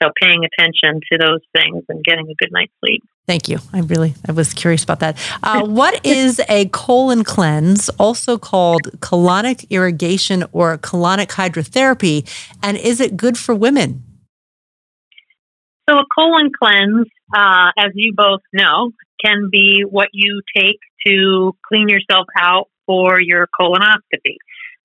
So 0.00 0.10
paying 0.20 0.44
attention 0.44 1.00
to 1.12 1.18
those 1.18 1.40
things 1.54 1.84
and 1.88 2.02
getting 2.04 2.28
a 2.30 2.34
good 2.34 2.52
night's 2.52 2.72
sleep. 2.84 3.02
Thank 3.26 3.48
you. 3.48 3.58
I 3.72 3.80
really 3.80 4.14
I 4.28 4.32
was 4.32 4.52
curious 4.52 4.82
about 4.82 5.00
that. 5.00 5.16
Uh, 5.42 5.64
what 5.66 6.04
is 6.04 6.40
a 6.48 6.68
colon 6.68 7.22
cleanse, 7.22 7.88
also 7.90 8.36
called 8.36 8.82
colonic 8.98 9.68
irrigation 9.70 10.44
or 10.52 10.76
colonic 10.78 11.28
hydrotherapy, 11.28 12.28
and 12.62 12.76
is 12.76 13.00
it 13.00 13.16
good 13.16 13.38
for 13.38 13.54
women? 13.54 14.02
So 15.88 15.98
a 15.98 16.04
colon 16.14 16.50
cleanse, 16.56 17.06
uh, 17.34 17.70
as 17.78 17.92
you 17.94 18.12
both 18.16 18.40
know, 18.52 18.90
can 19.24 19.48
be 19.50 19.84
what 19.88 20.08
you 20.12 20.42
take 20.56 20.78
to 21.06 21.56
clean 21.68 21.88
yourself 21.88 22.26
out 22.38 22.68
for 22.86 23.20
your 23.20 23.48
colonoscopy. 23.58 24.36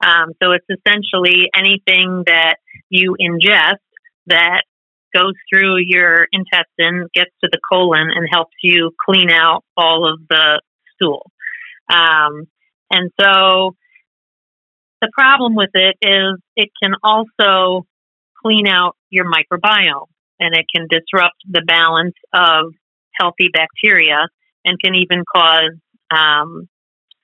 Um, 0.03 0.33
so 0.41 0.51
it's 0.51 0.65
essentially 0.69 1.49
anything 1.55 2.23
that 2.27 2.57
you 2.89 3.15
ingest 3.19 3.77
that 4.27 4.63
goes 5.17 5.33
through 5.49 5.77
your 5.79 6.27
intestine, 6.31 7.07
gets 7.13 7.31
to 7.43 7.49
the 7.51 7.59
colon, 7.71 8.09
and 8.13 8.27
helps 8.31 8.55
you 8.61 8.91
clean 9.05 9.31
out 9.31 9.63
all 9.75 10.11
of 10.11 10.19
the 10.29 10.61
stool. 10.95 11.31
Um, 11.89 12.47
and 12.91 13.11
so 13.19 13.75
the 15.01 15.09
problem 15.13 15.55
with 15.55 15.69
it 15.73 15.95
is 16.01 16.39
it 16.55 16.69
can 16.81 16.93
also 17.03 17.85
clean 18.43 18.67
out 18.67 18.95
your 19.09 19.25
microbiome 19.25 20.07
and 20.39 20.55
it 20.55 20.65
can 20.73 20.87
disrupt 20.89 21.35
the 21.49 21.63
balance 21.65 22.15
of 22.33 22.73
healthy 23.19 23.49
bacteria 23.51 24.27
and 24.65 24.79
can 24.79 24.95
even 24.95 25.23
cause 25.33 25.73
um, 26.11 26.67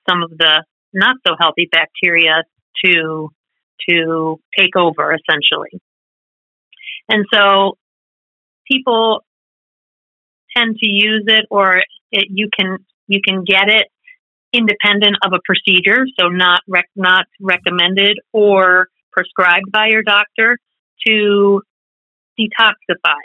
some 0.08 0.22
of 0.22 0.30
the 0.30 0.64
not 0.92 1.16
so 1.26 1.34
healthy 1.38 1.68
bacteria 1.70 2.42
to 2.84 3.30
to 3.88 4.40
take 4.56 4.76
over 4.76 5.14
essentially. 5.14 5.80
And 7.08 7.24
so 7.32 7.76
people 8.70 9.24
tend 10.56 10.76
to 10.78 10.86
use 10.86 11.24
it 11.26 11.46
or 11.50 11.82
it, 12.10 12.26
you 12.30 12.48
can 12.56 12.78
you 13.06 13.20
can 13.24 13.44
get 13.44 13.68
it 13.68 13.88
independent 14.52 15.16
of 15.24 15.32
a 15.32 15.40
procedure, 15.44 16.06
so 16.18 16.28
not 16.28 16.60
rec- 16.68 16.90
not 16.94 17.26
recommended 17.40 18.18
or 18.32 18.88
prescribed 19.12 19.70
by 19.72 19.88
your 19.88 20.02
doctor 20.02 20.58
to 21.06 21.60
detoxify. 22.38 23.20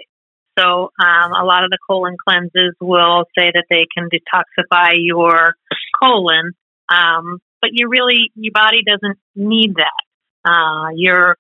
So 0.58 0.90
um, 1.00 1.32
a 1.32 1.46
lot 1.46 1.64
of 1.64 1.70
the 1.70 1.78
colon 1.88 2.18
cleanses 2.28 2.76
will 2.82 3.26
say 3.38 3.52
that 3.54 3.66
they 3.70 3.86
can 3.96 4.10
detoxify 4.10 4.94
your 4.96 5.56
colon, 6.02 6.52
um, 6.90 7.40
but 7.62 7.70
you 7.74 7.88
really 7.88 8.32
your 8.36 8.52
body 8.54 8.82
doesn't 8.86 9.18
need 9.36 9.76
that. 9.76 10.50
Uh, 10.50 10.90
your 10.96 11.38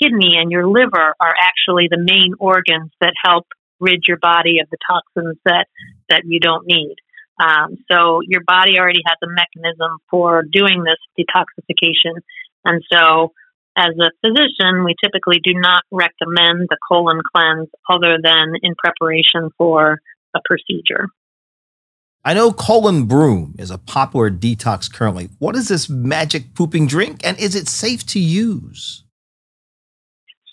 kidney 0.00 0.36
and 0.36 0.50
your 0.50 0.66
liver 0.66 1.14
are 1.20 1.34
actually 1.40 1.88
the 1.90 1.98
main 1.98 2.34
organs 2.38 2.90
that 3.00 3.12
help 3.22 3.46
rid 3.80 4.04
your 4.06 4.18
body 4.18 4.60
of 4.60 4.68
the 4.70 4.78
toxins 4.88 5.36
that 5.44 5.66
that 6.08 6.22
you 6.24 6.40
don't 6.40 6.66
need. 6.66 6.96
Um, 7.38 7.76
so 7.90 8.20
your 8.26 8.42
body 8.46 8.78
already 8.78 9.02
has 9.06 9.16
a 9.22 9.26
mechanism 9.26 9.98
for 10.10 10.42
doing 10.42 10.84
this 10.84 10.98
detoxification. 11.18 12.20
And 12.64 12.82
so 12.90 13.32
as 13.76 13.92
a 13.98 14.10
physician, 14.24 14.84
we 14.84 14.94
typically 15.02 15.40
do 15.42 15.52
not 15.54 15.82
recommend 15.90 16.68
the 16.68 16.78
colon 16.88 17.20
cleanse 17.34 17.68
other 17.90 18.18
than 18.22 18.54
in 18.62 18.74
preparation 18.76 19.50
for 19.58 19.98
a 20.34 20.40
procedure. 20.44 21.08
I 22.24 22.32
know 22.32 22.52
ColonBroom 22.52 23.60
is 23.60 23.70
a 23.70 23.78
popular 23.78 24.30
detox 24.30 24.90
currently. 24.90 25.28
What 25.38 25.56
is 25.56 25.68
this 25.68 25.90
magic 25.90 26.54
pooping 26.54 26.86
drink 26.86 27.20
and 27.22 27.38
is 27.38 27.54
it 27.54 27.68
safe 27.68 28.06
to 28.06 28.20
use? 28.20 29.03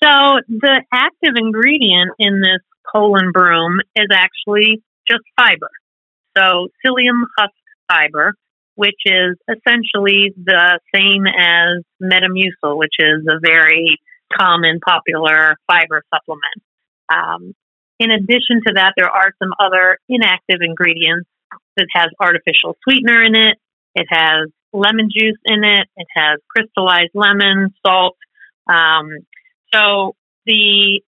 So, 0.03 0.39
the 0.47 0.81
active 0.91 1.33
ingredient 1.35 2.11
in 2.19 2.41
this 2.41 2.61
ColonBroom 2.93 3.77
is 3.95 4.07
actually 4.11 4.81
just 5.09 5.23
fiber. 5.39 5.69
So, 6.37 6.69
psyllium 6.83 7.21
husk 7.37 7.53
fiber, 7.91 8.33
which 8.75 8.99
is 9.05 9.37
essentially 9.47 10.33
the 10.37 10.79
same 10.95 11.25
as 11.27 11.83
Metamucil, 12.01 12.77
which 12.77 12.95
is 12.99 13.25
a 13.27 13.39
very 13.41 13.97
common, 14.35 14.79
popular 14.79 15.57
fiber 15.67 16.03
supplement. 16.13 16.63
Um, 17.09 17.53
in 17.99 18.09
addition 18.09 18.61
to 18.65 18.73
that, 18.75 18.93
there 18.97 19.09
are 19.09 19.33
some 19.37 19.51
other 19.59 19.99
inactive 20.09 20.61
ingredients 20.61 21.29
It 21.77 21.87
has 21.93 22.09
artificial 22.19 22.75
sweetener 22.83 23.23
in 23.23 23.35
it. 23.35 23.57
It 23.93 24.07
has 24.09 24.49
lemon 24.73 25.09
juice 25.15 25.37
in 25.45 25.63
it. 25.63 25.87
It 25.95 26.07
has 26.15 26.39
crystallized 26.49 27.11
lemon, 27.13 27.73
salt. 27.85 28.15
Um, 28.67 29.09
so 29.73 30.15
the 30.45 31.01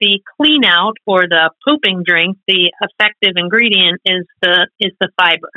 the 0.00 0.20
clean 0.36 0.64
out 0.64 0.94
or 1.06 1.22
the 1.28 1.50
pooping 1.66 2.02
drink, 2.04 2.36
the 2.46 2.72
effective 2.80 3.34
ingredient 3.36 4.00
is 4.04 4.26
the 4.42 4.68
is 4.80 4.92
the 5.00 5.08
fiber. 5.16 5.50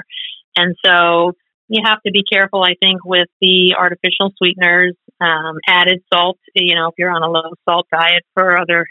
And 0.55 0.75
so 0.83 1.33
you 1.69 1.81
have 1.85 2.01
to 2.05 2.11
be 2.11 2.23
careful, 2.23 2.63
I 2.63 2.75
think, 2.81 3.03
with 3.03 3.27
the 3.41 3.75
artificial 3.77 4.31
sweeteners, 4.37 4.95
um, 5.19 5.57
added 5.67 6.01
salt. 6.13 6.39
You 6.55 6.75
know, 6.75 6.87
if 6.87 6.93
you're 6.97 7.11
on 7.11 7.23
a 7.23 7.29
low 7.29 7.51
salt 7.67 7.87
diet 7.91 8.23
for 8.33 8.59
other 8.59 8.87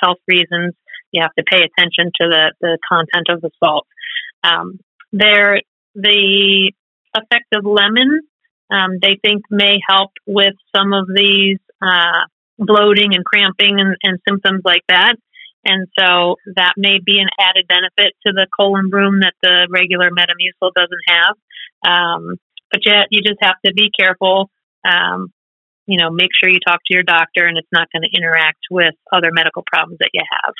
health 0.00 0.18
reasons, 0.28 0.74
you 1.12 1.22
have 1.22 1.34
to 1.34 1.44
pay 1.44 1.58
attention 1.58 2.12
to 2.20 2.28
the, 2.28 2.52
the 2.60 2.78
content 2.88 3.26
of 3.28 3.40
the 3.40 3.50
salt. 3.62 3.86
Um, 4.44 4.78
there, 5.12 5.60
the 5.94 6.72
effect 7.16 7.46
of 7.52 7.64
lemon, 7.64 8.20
um, 8.70 8.98
they 9.02 9.18
think 9.22 9.42
may 9.50 9.78
help 9.88 10.12
with 10.26 10.54
some 10.74 10.92
of 10.92 11.08
these 11.12 11.58
uh, 11.82 12.26
bloating 12.60 13.14
and 13.14 13.24
cramping 13.24 13.80
and, 13.80 13.96
and 14.02 14.20
symptoms 14.28 14.62
like 14.64 14.82
that. 14.88 15.14
And 15.64 15.88
so 15.98 16.36
that 16.56 16.74
may 16.76 16.98
be 17.04 17.18
an 17.18 17.28
added 17.38 17.66
benefit 17.68 18.14
to 18.26 18.32
the 18.32 18.46
ColonBroom 18.58 19.20
that 19.20 19.34
the 19.42 19.68
regular 19.70 20.10
Metamucil 20.10 20.70
doesn't 20.74 21.06
have. 21.08 21.36
Um, 21.84 22.36
but 22.70 22.80
yet 22.86 23.08
you 23.10 23.20
just 23.22 23.40
have 23.42 23.56
to 23.66 23.72
be 23.74 23.90
careful. 23.98 24.50
Um, 24.84 25.32
you 25.86 25.98
know, 25.98 26.10
make 26.10 26.30
sure 26.38 26.48
you 26.48 26.60
talk 26.64 26.80
to 26.86 26.94
your 26.94 27.02
doctor 27.02 27.46
and 27.46 27.58
it's 27.58 27.68
not 27.72 27.88
going 27.92 28.02
to 28.02 28.16
interact 28.16 28.60
with 28.70 28.94
other 29.12 29.30
medical 29.32 29.64
problems 29.70 29.98
that 29.98 30.10
you 30.14 30.22
have. 30.44 30.54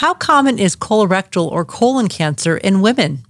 How 0.00 0.14
common 0.14 0.58
is 0.58 0.74
colorectal 0.74 1.50
or 1.50 1.64
colon 1.64 2.08
cancer 2.08 2.56
in 2.56 2.80
women? 2.80 3.24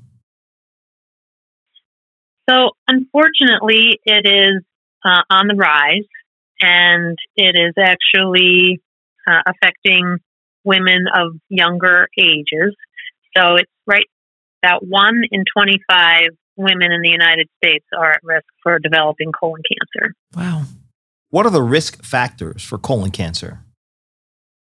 So, 2.49 2.71
unfortunately, 2.89 4.01
it 4.05 4.27
is 4.27 4.63
uh, 5.05 5.23
on 5.31 5.49
the 5.49 5.55
rise 5.55 6.07
and 6.61 7.17
it 7.37 7.57
is 7.57 7.75
actually 7.79 8.81
uh, 9.27 9.43
affecting 9.47 10.19
women 10.65 11.07
of 11.15 11.35
younger 11.49 12.09
ages. 12.19 12.75
So 13.37 13.57
it's 13.57 13.71
right 13.87 14.07
that 14.63 14.81
one 14.83 15.23
in 15.31 15.45
25 15.57 16.29
women 16.57 16.93
in 16.93 17.03
the 17.03 17.11
United 17.11 17.49
States 17.63 17.85
are 17.97 18.13
at 18.13 18.21
risk 18.23 18.47
for 18.63 18.79
developing 18.79 19.31
colon 19.33 19.63
cancer. 19.69 20.15
Wow. 20.35 20.63
What 21.31 21.47
are 21.47 21.51
the 21.51 21.63
risk 21.63 22.03
factors 22.05 22.63
for 22.63 22.79
colon 22.79 23.11
cancer? 23.11 23.61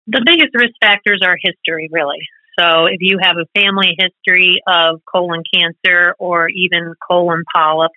The 0.07 0.21
biggest 0.25 0.49
risk 0.53 0.73
factors 0.81 1.21
are 1.23 1.37
history, 1.41 1.87
really. 1.91 2.19
So 2.59 2.85
if 2.85 2.97
you 2.99 3.17
have 3.21 3.37
a 3.37 3.45
family 3.59 3.95
history 3.97 4.61
of 4.67 5.01
colon 5.11 5.43
cancer 5.53 6.15
or 6.19 6.49
even 6.49 6.93
colon 7.07 7.43
polyps, 7.55 7.93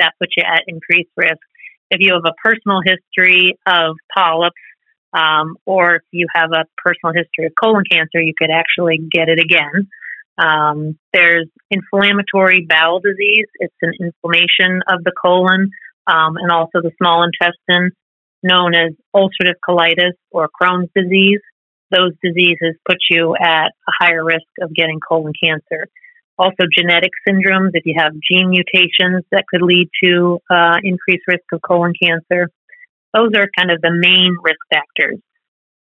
that 0.00 0.12
puts 0.18 0.32
you 0.36 0.42
at 0.44 0.62
increased 0.66 1.10
risk. 1.16 1.38
If 1.90 2.00
you 2.00 2.14
have 2.14 2.24
a 2.24 2.34
personal 2.42 2.80
history 2.84 3.58
of 3.66 3.96
polyps, 4.14 4.56
um, 5.12 5.56
or 5.64 5.96
if 5.96 6.02
you 6.10 6.26
have 6.34 6.50
a 6.52 6.64
personal 6.76 7.14
history 7.14 7.46
of 7.46 7.52
colon 7.62 7.84
cancer, 7.88 8.20
you 8.20 8.34
could 8.36 8.50
actually 8.50 8.98
get 8.98 9.28
it 9.28 9.38
again. 9.38 9.88
Um, 10.36 10.98
there's 11.12 11.48
inflammatory 11.70 12.66
bowel 12.68 13.00
disease. 13.00 13.46
It's 13.60 13.74
an 13.82 13.92
inflammation 14.00 14.82
of 14.88 15.04
the 15.04 15.12
colon 15.12 15.70
um, 16.06 16.36
and 16.36 16.50
also 16.50 16.82
the 16.82 16.90
small 17.00 17.24
intestine, 17.24 17.92
known 18.42 18.74
as 18.74 18.92
ulcerative 19.14 19.60
colitis 19.66 20.14
or 20.30 20.48
Crohn's 20.48 20.90
disease. 20.94 21.40
Those 21.90 22.12
diseases 22.22 22.74
put 22.88 22.98
you 23.08 23.36
at 23.40 23.68
a 23.88 23.92
higher 24.00 24.24
risk 24.24 24.48
of 24.60 24.74
getting 24.74 24.98
colon 25.06 25.32
cancer. 25.40 25.88
Also, 26.36 26.64
genetic 26.76 27.10
syndromes, 27.28 27.70
if 27.74 27.86
you 27.86 27.94
have 27.96 28.12
gene 28.12 28.50
mutations 28.50 29.24
that 29.30 29.44
could 29.48 29.62
lead 29.62 29.88
to 30.02 30.40
uh, 30.50 30.76
increased 30.82 31.22
risk 31.28 31.44
of 31.52 31.62
colon 31.62 31.92
cancer. 32.00 32.50
Those 33.12 33.30
are 33.36 33.48
kind 33.56 33.70
of 33.70 33.80
the 33.80 33.92
main 33.92 34.36
risk 34.42 34.58
factors. 34.72 35.20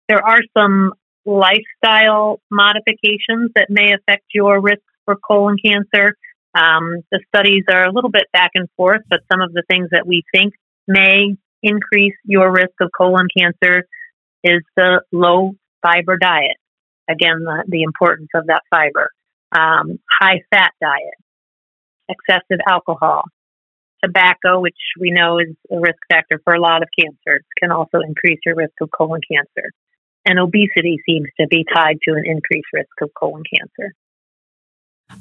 There 0.09 0.23
are 0.23 0.43
some 0.57 0.93
lifestyle 1.25 2.41
modifications 2.51 3.53
that 3.55 3.69
may 3.71 3.95
affect 3.95 4.25
your 4.35 4.61
risk 4.61 4.83
for 5.07 5.17
colon 5.17 5.57
cancer. 5.65 6.15
Um, 6.55 7.01
the 7.11 7.21
studies 7.35 7.65
are 7.71 7.87
a 7.87 7.93
little 7.93 8.11
bit 8.11 8.25
back 8.33 8.51
and 8.55 8.69
forth, 8.77 9.01
but 9.09 9.21
some 9.33 9.41
of 9.41 9.53
the 9.53 9.63
things 9.69 9.89
that 9.93 10.07
we 10.07 10.23
think 10.35 10.53
may 10.87 11.35
increase 11.63 12.15
your 12.25 12.53
risk 12.53 12.75
of 12.81 12.91
colon 12.97 13.29
cancer 13.37 13.85
is 14.45 14.61
the 14.77 15.01
low 15.11 15.53
fiber 15.83 16.19
diet. 16.19 16.59
Again, 17.09 17.41
the, 17.41 17.65
the 17.67 17.83
importance 17.83 18.29
of 18.35 18.47
that 18.47 18.63
fiber. 18.71 19.11
Um, 19.55 20.01
high 20.11 20.43
fat 20.51 20.73
diet, 20.81 21.15
excessive 22.09 22.59
alcohol, 22.69 23.23
tobacco, 24.03 24.61
which 24.61 24.77
we 25.01 25.11
know 25.11 25.39
is 25.39 25.55
a 25.71 25.81
risk 25.81 25.99
factor 26.11 26.41
for 26.45 26.55
a 26.55 26.61
lot 26.61 26.83
of 26.83 26.89
cancers, 26.99 27.45
can 27.61 27.71
also 27.71 28.01
increase 28.07 28.41
your 28.45 28.57
risk 28.57 28.75
of 28.81 28.91
colon 28.97 29.21
cancer. 29.31 29.71
And 30.27 30.39
obesity 30.39 30.99
seems 31.07 31.29
to 31.41 31.47
be 31.49 31.65
tied 31.73 31.99
to 32.09 32.15
an 32.15 32.25
increased 32.25 32.69
risk 32.73 32.91
of 33.03 33.11
colon 33.19 33.43
cancer. 33.55 33.95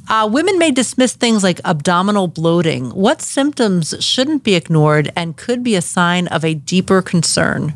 Uh, 0.10 0.28
women 0.32 0.58
may 0.58 0.72
dismiss 0.72 1.13
things 1.15 1.43
like 1.43 1.60
abdominal 1.65 2.28
bloating. 2.28 2.89
What 2.91 3.22
symptoms 3.22 3.93
shouldn't 4.04 4.43
be 4.43 4.56
ignored 4.56 5.12
and 5.15 5.38
could 5.38 5.63
be 5.63 5.76
a 5.76 5.82
sign 5.82 6.28
of 6.28 6.43
a 6.46 6.54
deeper 6.54 7.02
concern? 7.02 7.74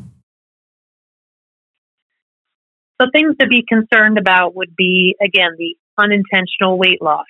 So, 3.00 3.08
things 3.14 3.36
to 3.40 3.48
be 3.48 3.64
concerned 3.68 4.18
about 4.18 4.56
would 4.56 4.76
be, 4.76 5.16
again, 5.22 5.52
the 5.58 5.76
unintentional 5.98 6.78
weight 6.78 7.02
loss. 7.02 7.26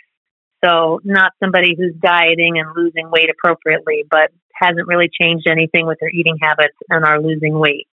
So, 0.64 1.00
not 1.04 1.34
somebody 1.42 1.76
who's 1.78 1.94
dieting 2.02 2.60
and 2.60 2.76
losing 2.76 3.10
weight 3.12 3.30
appropriately, 3.30 4.04
but 4.10 4.32
hasn't 4.54 4.88
really 4.88 5.10
changed 5.10 5.48
anything 5.48 5.86
with 5.86 6.00
their 6.00 6.10
eating 6.10 6.38
habits 6.42 6.76
and 6.90 7.06
are 7.06 7.22
losing 7.22 7.58
weight. 7.58 7.88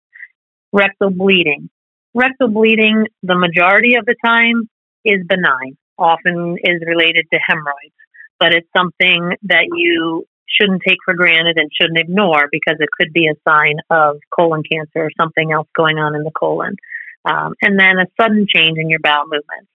Rectal 0.71 1.09
bleeding. 1.09 1.69
Rectal 2.13 2.49
bleeding, 2.49 3.07
the 3.23 3.37
majority 3.37 3.95
of 3.95 4.05
the 4.05 4.15
time, 4.23 4.69
is 5.03 5.25
benign, 5.27 5.77
often 5.97 6.57
is 6.63 6.81
related 6.85 7.25
to 7.33 7.39
hemorrhoids, 7.45 7.95
but 8.39 8.53
it's 8.53 8.67
something 8.75 9.33
that 9.43 9.67
you 9.73 10.25
shouldn't 10.59 10.81
take 10.85 10.97
for 11.05 11.13
granted 11.13 11.57
and 11.57 11.71
shouldn't 11.73 11.99
ignore 11.99 12.47
because 12.51 12.77
it 12.79 12.89
could 12.91 13.13
be 13.13 13.27
a 13.27 13.49
sign 13.49 13.77
of 13.89 14.17
colon 14.37 14.61
cancer 14.69 14.99
or 14.99 15.09
something 15.19 15.51
else 15.51 15.67
going 15.75 15.97
on 15.97 16.15
in 16.15 16.23
the 16.23 16.31
colon. 16.31 16.75
Um, 17.23 17.53
and 17.61 17.79
then 17.79 17.97
a 17.99 18.05
sudden 18.19 18.45
change 18.53 18.77
in 18.77 18.89
your 18.89 18.99
bowel 18.99 19.23
movements. 19.25 19.70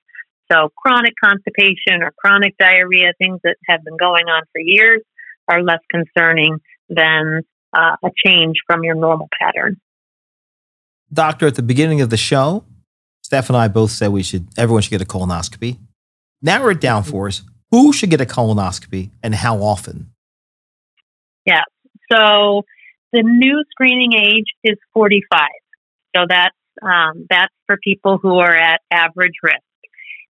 So 0.50 0.70
chronic 0.76 1.14
constipation 1.22 2.02
or 2.02 2.12
chronic 2.16 2.56
diarrhea, 2.58 3.12
things 3.18 3.40
that 3.42 3.56
have 3.68 3.82
been 3.84 3.96
going 3.96 4.26
on 4.26 4.42
for 4.52 4.60
years, 4.60 5.02
are 5.48 5.62
less 5.62 5.80
concerning 5.90 6.58
than 6.88 7.42
uh, 7.76 7.96
a 8.04 8.10
change 8.24 8.56
from 8.66 8.84
your 8.84 8.94
normal 8.94 9.28
pattern. 9.40 9.80
Doctor, 11.12 11.46
at 11.46 11.54
the 11.54 11.62
beginning 11.62 12.00
of 12.00 12.10
the 12.10 12.16
show, 12.16 12.64
Steph 13.22 13.48
and 13.48 13.56
I 13.56 13.68
both 13.68 13.90
said 13.90 14.08
we 14.08 14.22
should 14.22 14.48
everyone 14.56 14.82
should 14.82 14.90
get 14.90 15.02
a 15.02 15.04
colonoscopy. 15.04 15.78
Narrow 16.42 16.70
it 16.70 16.80
down 16.80 17.02
for 17.02 17.28
us. 17.28 17.42
Who 17.70 17.92
should 17.92 18.10
get 18.10 18.20
a 18.20 18.26
colonoscopy 18.26 19.10
and 19.22 19.34
how 19.34 19.58
often? 19.58 20.12
Yeah. 21.44 21.62
So 22.12 22.62
the 23.12 23.22
new 23.22 23.64
screening 23.70 24.12
age 24.14 24.46
is 24.62 24.76
45. 24.94 25.48
So 26.14 26.24
that's 26.28 26.54
um, 26.82 27.26
that's 27.28 27.52
for 27.66 27.78
people 27.82 28.18
who 28.20 28.38
are 28.38 28.54
at 28.54 28.80
average 28.90 29.34
risk 29.42 29.65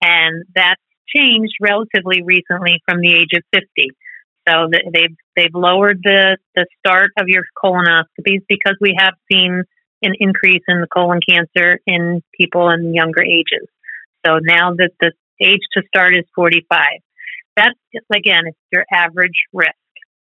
and 0.01 0.45
that's 0.55 0.81
changed 1.07 1.53
relatively 1.62 2.21
recently 2.23 2.81
from 2.85 3.01
the 3.01 3.13
age 3.13 3.33
of 3.33 3.43
50. 3.53 3.67
So 4.47 4.69
they've 4.71 5.15
they've 5.35 5.53
lowered 5.53 5.99
the 6.03 6.38
the 6.55 6.65
start 6.79 7.12
of 7.17 7.27
your 7.27 7.43
colonoscopies 7.62 8.41
because 8.47 8.75
we 8.81 8.95
have 8.97 9.13
seen 9.31 9.63
an 10.01 10.13
increase 10.19 10.63
in 10.67 10.81
the 10.81 10.88
colon 10.88 11.19
cancer 11.27 11.79
in 11.85 12.21
people 12.39 12.69
in 12.69 12.93
younger 12.93 13.21
ages. 13.21 13.67
So 14.25 14.39
now 14.41 14.73
that 14.75 14.91
the 14.99 15.12
age 15.41 15.62
to 15.73 15.83
start 15.88 16.15
is 16.15 16.25
45. 16.35 16.79
That's, 17.55 17.77
again, 18.13 18.43
it's 18.45 18.57
your 18.71 18.85
average 18.91 19.45
risk. 19.53 19.73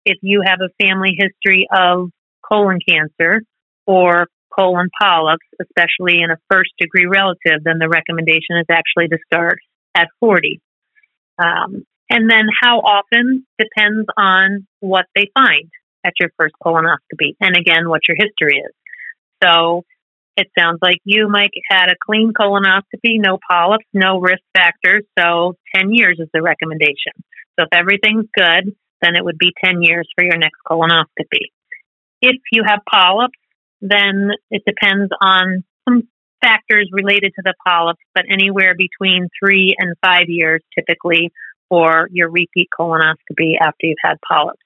If 0.05 0.19
you 0.23 0.43
have 0.45 0.59
a 0.61 0.85
family 0.85 1.17
history 1.17 1.69
of 1.73 2.11
colon 2.49 2.79
cancer 2.87 3.43
or 3.87 4.27
colon 4.57 4.89
polyps, 5.01 5.47
especially 5.61 6.23
in 6.23 6.31
a 6.31 6.39
first 6.51 6.71
degree 6.79 7.07
relative, 7.07 7.65
then 7.65 7.79
the 7.79 7.89
recommendation 7.89 8.59
is 8.59 8.67
actually 8.71 9.09
to 9.09 9.19
start 9.27 9.59
at 9.95 10.09
40. 10.21 10.61
Um, 11.39 11.85
and 12.11 12.31
then 12.31 12.47
how 12.63 12.79
often 12.81 13.47
depends 13.59 14.07
on 14.17 14.67
what 14.81 15.07
they 15.15 15.31
find 15.35 15.71
at 16.05 16.15
your 16.21 16.31
first 16.37 16.55
colonoscopy, 16.65 17.37
and 17.41 17.57
again, 17.57 17.89
what 17.89 18.03
your 18.09 18.17
history 18.19 18.59
is. 18.59 18.73
So 19.43 19.85
it 20.37 20.49
sounds 20.59 20.79
like 20.83 20.99
you, 21.05 21.29
Mike, 21.29 21.53
had 21.69 21.89
a 21.89 21.97
clean 22.05 22.33
colonoscopy, 22.33 23.19
no 23.19 23.39
polyps, 23.49 23.85
no 23.93 24.19
risk 24.19 24.43
factors. 24.55 25.05
So 25.19 25.55
10 25.75 25.93
years 25.93 26.19
is 26.19 26.29
the 26.33 26.43
recommendation. 26.43 27.13
So 27.59 27.67
if 27.67 27.69
everything's 27.73 28.27
good, 28.35 28.75
then 29.03 29.17
it 29.17 29.25
would 29.25 29.39
be 29.39 29.53
10 29.65 29.83
years 29.83 30.09
for 30.15 30.25
your 30.25 30.39
next 30.39 30.59
colonoscopy. 30.67 31.51
If 32.23 32.37
you 32.53 32.63
have 32.67 32.81
polyps, 32.91 33.39
then 33.83 34.31
it 34.51 34.63
depends 34.65 35.13
on 35.21 35.65
some 35.87 36.09
factors 36.41 36.89
related 36.93 37.33
to 37.37 37.43
the 37.45 37.55
polyps, 37.67 38.01
but 38.15 38.25
anywhere 38.31 38.75
between 38.77 39.29
three 39.43 39.75
and 39.79 39.95
five 40.03 40.27
years 40.29 40.63
typically 40.77 41.31
for 41.69 42.09
your 42.11 42.31
repeat 42.31 42.69
colonoscopy 42.79 43.55
after 43.61 43.87
you've 43.87 43.99
had 44.03 44.17
polyps. 44.27 44.61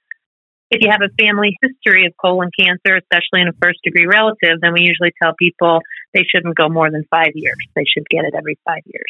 If 0.71 0.83
you 0.83 0.91
have 0.91 1.03
a 1.03 1.15
family 1.23 1.57
history 1.63 2.07
of 2.07 2.13
colon 2.21 2.51
cancer, 2.59 2.97
especially 2.99 3.43
in 3.43 3.49
a 3.49 3.53
first 3.63 3.79
degree 3.85 4.07
relative, 4.07 4.61
then 4.61 4.73
we 4.73 4.81
usually 4.83 5.13
tell 5.23 5.33
people 5.39 5.81
they 6.13 6.25
shouldn't 6.29 6.57
go 6.57 6.69
more 6.69 6.91
than 6.91 7.05
five 7.09 7.33
years. 7.35 7.57
They 7.77 7.85
should 7.87 8.09
get 8.11 8.25
it 8.25 8.35
every 8.37 8.59
five 8.67 8.83
years. 8.85 9.07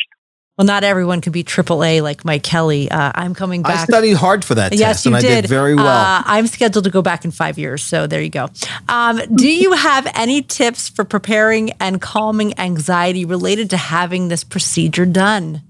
Well, 0.56 0.66
not 0.66 0.84
everyone 0.84 1.20
can 1.20 1.32
be 1.32 1.44
AAA 1.44 2.02
like 2.02 2.24
Mike 2.24 2.42
Kelly. 2.42 2.90
Uh, 2.90 3.12
I'm 3.14 3.34
coming 3.34 3.62
back. 3.62 3.80
I 3.80 3.84
studied 3.84 4.14
hard 4.14 4.42
for 4.42 4.54
that 4.54 4.72
yes, 4.72 5.02
test, 5.02 5.06
you 5.06 5.14
and 5.14 5.22
did. 5.22 5.30
I 5.30 5.40
did 5.42 5.50
very 5.50 5.74
well. 5.74 5.86
Uh, 5.86 6.22
I'm 6.24 6.46
scheduled 6.46 6.84
to 6.84 6.90
go 6.90 7.02
back 7.02 7.26
in 7.26 7.30
five 7.30 7.58
years, 7.58 7.82
so 7.82 8.06
there 8.06 8.22
you 8.22 8.30
go. 8.30 8.48
Um, 8.88 9.20
do 9.34 9.48
you 9.50 9.72
have 9.74 10.10
any 10.14 10.40
tips 10.40 10.88
for 10.88 11.04
preparing 11.04 11.72
and 11.72 12.00
calming 12.00 12.58
anxiety 12.58 13.26
related 13.26 13.68
to 13.70 13.76
having 13.76 14.28
this 14.28 14.44
procedure 14.44 15.04
done? 15.04 15.60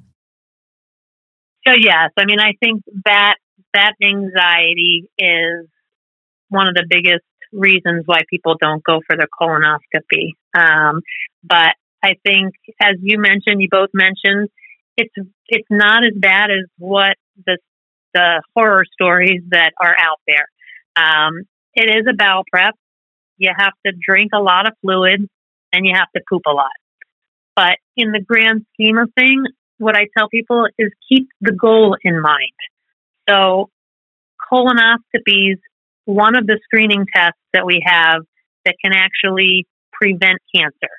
So 1.66 1.74
yes, 1.76 2.10
I 2.16 2.24
mean 2.24 2.38
I 2.38 2.52
think 2.60 2.84
that 3.06 3.38
that 3.74 3.94
anxiety 4.00 5.10
is 5.18 5.66
one 6.48 6.68
of 6.68 6.74
the 6.74 6.86
biggest 6.88 7.24
reasons 7.52 8.04
why 8.06 8.20
people 8.30 8.54
don't 8.60 8.84
go 8.84 9.00
for 9.04 9.16
their 9.16 9.26
colonoscopy. 9.26 10.34
Um, 10.56 11.02
but 11.42 11.74
I 12.02 12.14
think, 12.24 12.54
as 12.80 12.96
you 13.00 13.18
mentioned, 13.18 13.60
you 13.60 13.68
both 13.70 13.90
mentioned, 13.92 14.48
it's 14.96 15.14
it's 15.48 15.68
not 15.70 16.04
as 16.04 16.12
bad 16.16 16.50
as 16.50 16.68
what 16.78 17.16
the 17.46 17.58
the 18.14 18.42
horror 18.54 18.84
stories 18.92 19.42
that 19.50 19.72
are 19.80 19.94
out 19.98 20.20
there. 20.26 20.46
Um, 20.96 21.42
it 21.74 21.84
is 21.84 22.06
a 22.10 22.16
bowel 22.16 22.44
prep. 22.50 22.74
You 23.36 23.52
have 23.56 23.74
to 23.84 23.92
drink 23.92 24.30
a 24.34 24.40
lot 24.40 24.66
of 24.66 24.72
fluid 24.80 25.28
and 25.72 25.86
you 25.86 25.92
have 25.94 26.08
to 26.16 26.22
poop 26.28 26.42
a 26.46 26.52
lot. 26.52 26.70
But 27.54 27.76
in 27.96 28.12
the 28.12 28.20
grand 28.20 28.64
scheme 28.72 28.96
of 28.96 29.10
things, 29.14 29.48
what 29.78 29.94
I 29.94 30.06
tell 30.16 30.28
people 30.30 30.66
is 30.78 30.90
keep 31.10 31.28
the 31.42 31.52
goal 31.52 31.96
in 32.02 32.20
mind. 32.22 32.56
So 33.28 33.68
colonoscopies, 34.50 35.58
one 36.06 36.36
of 36.38 36.46
the 36.46 36.58
screening 36.64 37.04
tests 37.14 37.40
that 37.52 37.66
we 37.66 37.82
have 37.84 38.22
that 38.64 38.76
can 38.82 38.92
actually 38.94 39.66
prevent 39.92 40.38
cancer. 40.54 40.92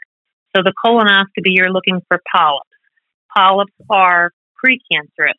So 0.56 0.62
the 0.64 0.74
colonoscopy, 0.86 1.54
you're 1.56 1.72
looking 1.72 2.02
for 2.08 2.22
polyps 2.32 2.67
polyps 3.38 3.74
are 3.90 4.32
precancerous. 4.64 5.38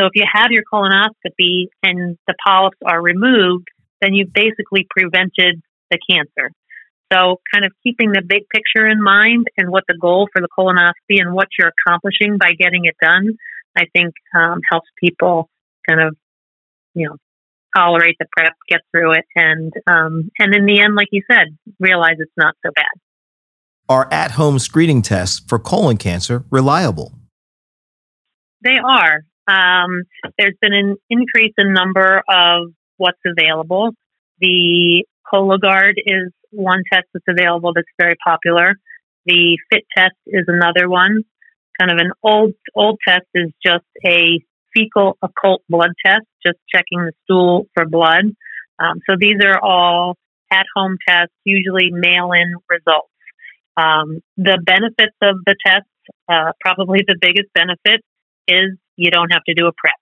So 0.00 0.06
if 0.06 0.12
you 0.14 0.24
have 0.30 0.50
your 0.50 0.64
colonoscopy 0.72 1.68
and 1.82 2.18
the 2.26 2.34
polyps 2.46 2.78
are 2.84 3.00
removed, 3.00 3.68
then 4.00 4.14
you've 4.14 4.32
basically 4.32 4.86
prevented 4.90 5.62
the 5.90 5.98
cancer. 6.10 6.50
So, 7.12 7.40
kind 7.52 7.66
of 7.66 7.72
keeping 7.82 8.10
the 8.10 8.22
big 8.26 8.44
picture 8.48 8.86
in 8.86 9.02
mind 9.02 9.46
and 9.58 9.70
what 9.70 9.84
the 9.86 9.96
goal 10.00 10.28
for 10.32 10.40
the 10.40 10.48
colonoscopy 10.58 11.20
and 11.20 11.34
what 11.34 11.48
you're 11.58 11.70
accomplishing 11.86 12.38
by 12.38 12.52
getting 12.58 12.86
it 12.86 12.96
done, 13.02 13.36
I 13.76 13.84
think 13.94 14.14
um, 14.34 14.60
helps 14.70 14.88
people 14.98 15.50
kind 15.86 16.00
of, 16.00 16.16
you 16.94 17.08
know, 17.08 17.16
tolerate 17.76 18.16
the 18.18 18.26
prep, 18.34 18.54
get 18.66 18.80
through 18.90 19.12
it, 19.12 19.24
and 19.36 19.72
um, 19.86 20.30
and 20.38 20.54
in 20.54 20.64
the 20.64 20.80
end, 20.80 20.94
like 20.94 21.08
you 21.12 21.22
said, 21.30 21.48
realize 21.78 22.14
it's 22.18 22.32
not 22.38 22.54
so 22.64 22.72
bad. 22.74 22.86
Are 23.90 24.08
at-home 24.10 24.58
screening 24.58 25.02
tests 25.02 25.42
for 25.46 25.58
colon 25.58 25.98
cancer 25.98 26.44
reliable? 26.50 27.12
They 28.62 28.78
are. 28.78 29.24
Um, 29.48 30.04
there's 30.38 30.56
been 30.60 30.72
an 30.72 30.96
increase 31.10 31.54
in 31.58 31.72
number 31.72 32.22
of 32.28 32.72
what's 32.96 33.18
available. 33.26 33.90
The 34.40 35.04
Cologuard 35.32 35.94
is 35.96 36.32
one 36.50 36.82
test 36.92 37.06
that's 37.12 37.24
available 37.28 37.72
that's 37.74 37.88
very 37.98 38.16
popular. 38.24 38.74
The 39.26 39.58
FIT 39.70 39.84
test 39.96 40.14
is 40.26 40.44
another 40.46 40.88
one. 40.88 41.22
Kind 41.80 41.90
of 41.90 41.98
an 41.98 42.12
old 42.22 42.52
old 42.74 42.98
test 43.06 43.26
is 43.34 43.50
just 43.64 43.86
a 44.06 44.40
fecal 44.74 45.16
occult 45.22 45.62
blood 45.68 45.92
test, 46.04 46.26
just 46.44 46.58
checking 46.72 46.98
the 46.98 47.12
stool 47.24 47.66
for 47.74 47.86
blood. 47.86 48.24
Um, 48.78 49.00
so 49.08 49.16
these 49.18 49.36
are 49.44 49.58
all 49.60 50.16
at 50.52 50.66
home 50.74 50.98
tests, 51.08 51.34
usually 51.44 51.90
mail 51.90 52.30
in 52.32 52.54
results. 52.68 53.08
Um, 53.76 54.20
the 54.36 54.60
benefits 54.64 55.16
of 55.22 55.36
the 55.46 55.56
tests, 55.64 55.88
uh, 56.28 56.52
probably 56.60 57.00
the 57.06 57.16
biggest 57.20 57.48
benefit 57.54 58.04
is 58.48 58.76
you 58.96 59.10
don't 59.10 59.30
have 59.30 59.44
to 59.44 59.54
do 59.54 59.66
a 59.66 59.72
prep. 59.72 59.94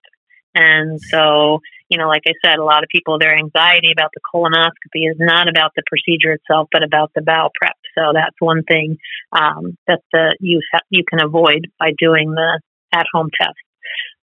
And 0.53 0.99
so, 0.99 1.59
you 1.89 1.97
know, 1.97 2.07
like 2.07 2.23
I 2.27 2.33
said, 2.43 2.59
a 2.59 2.63
lot 2.63 2.83
of 2.83 2.89
people, 2.89 3.19
their 3.19 3.37
anxiety 3.37 3.91
about 3.91 4.11
the 4.13 4.21
colonoscopy 4.33 5.09
is 5.09 5.17
not 5.17 5.47
about 5.47 5.71
the 5.75 5.83
procedure 5.87 6.33
itself, 6.33 6.67
but 6.71 6.83
about 6.83 7.11
the 7.15 7.21
bowel 7.21 7.51
prep. 7.59 7.75
So 7.97 8.11
that's 8.13 8.35
one 8.39 8.63
thing 8.63 8.97
um, 9.31 9.77
that 9.87 10.01
the 10.11 10.35
you 10.39 10.61
ha- 10.73 10.85
you 10.89 11.03
can 11.09 11.19
avoid 11.23 11.67
by 11.79 11.91
doing 11.97 12.31
the 12.31 12.61
at 12.93 13.05
home 13.13 13.29
test. 13.39 13.55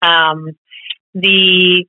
Um, 0.01 0.51
the 1.13 1.85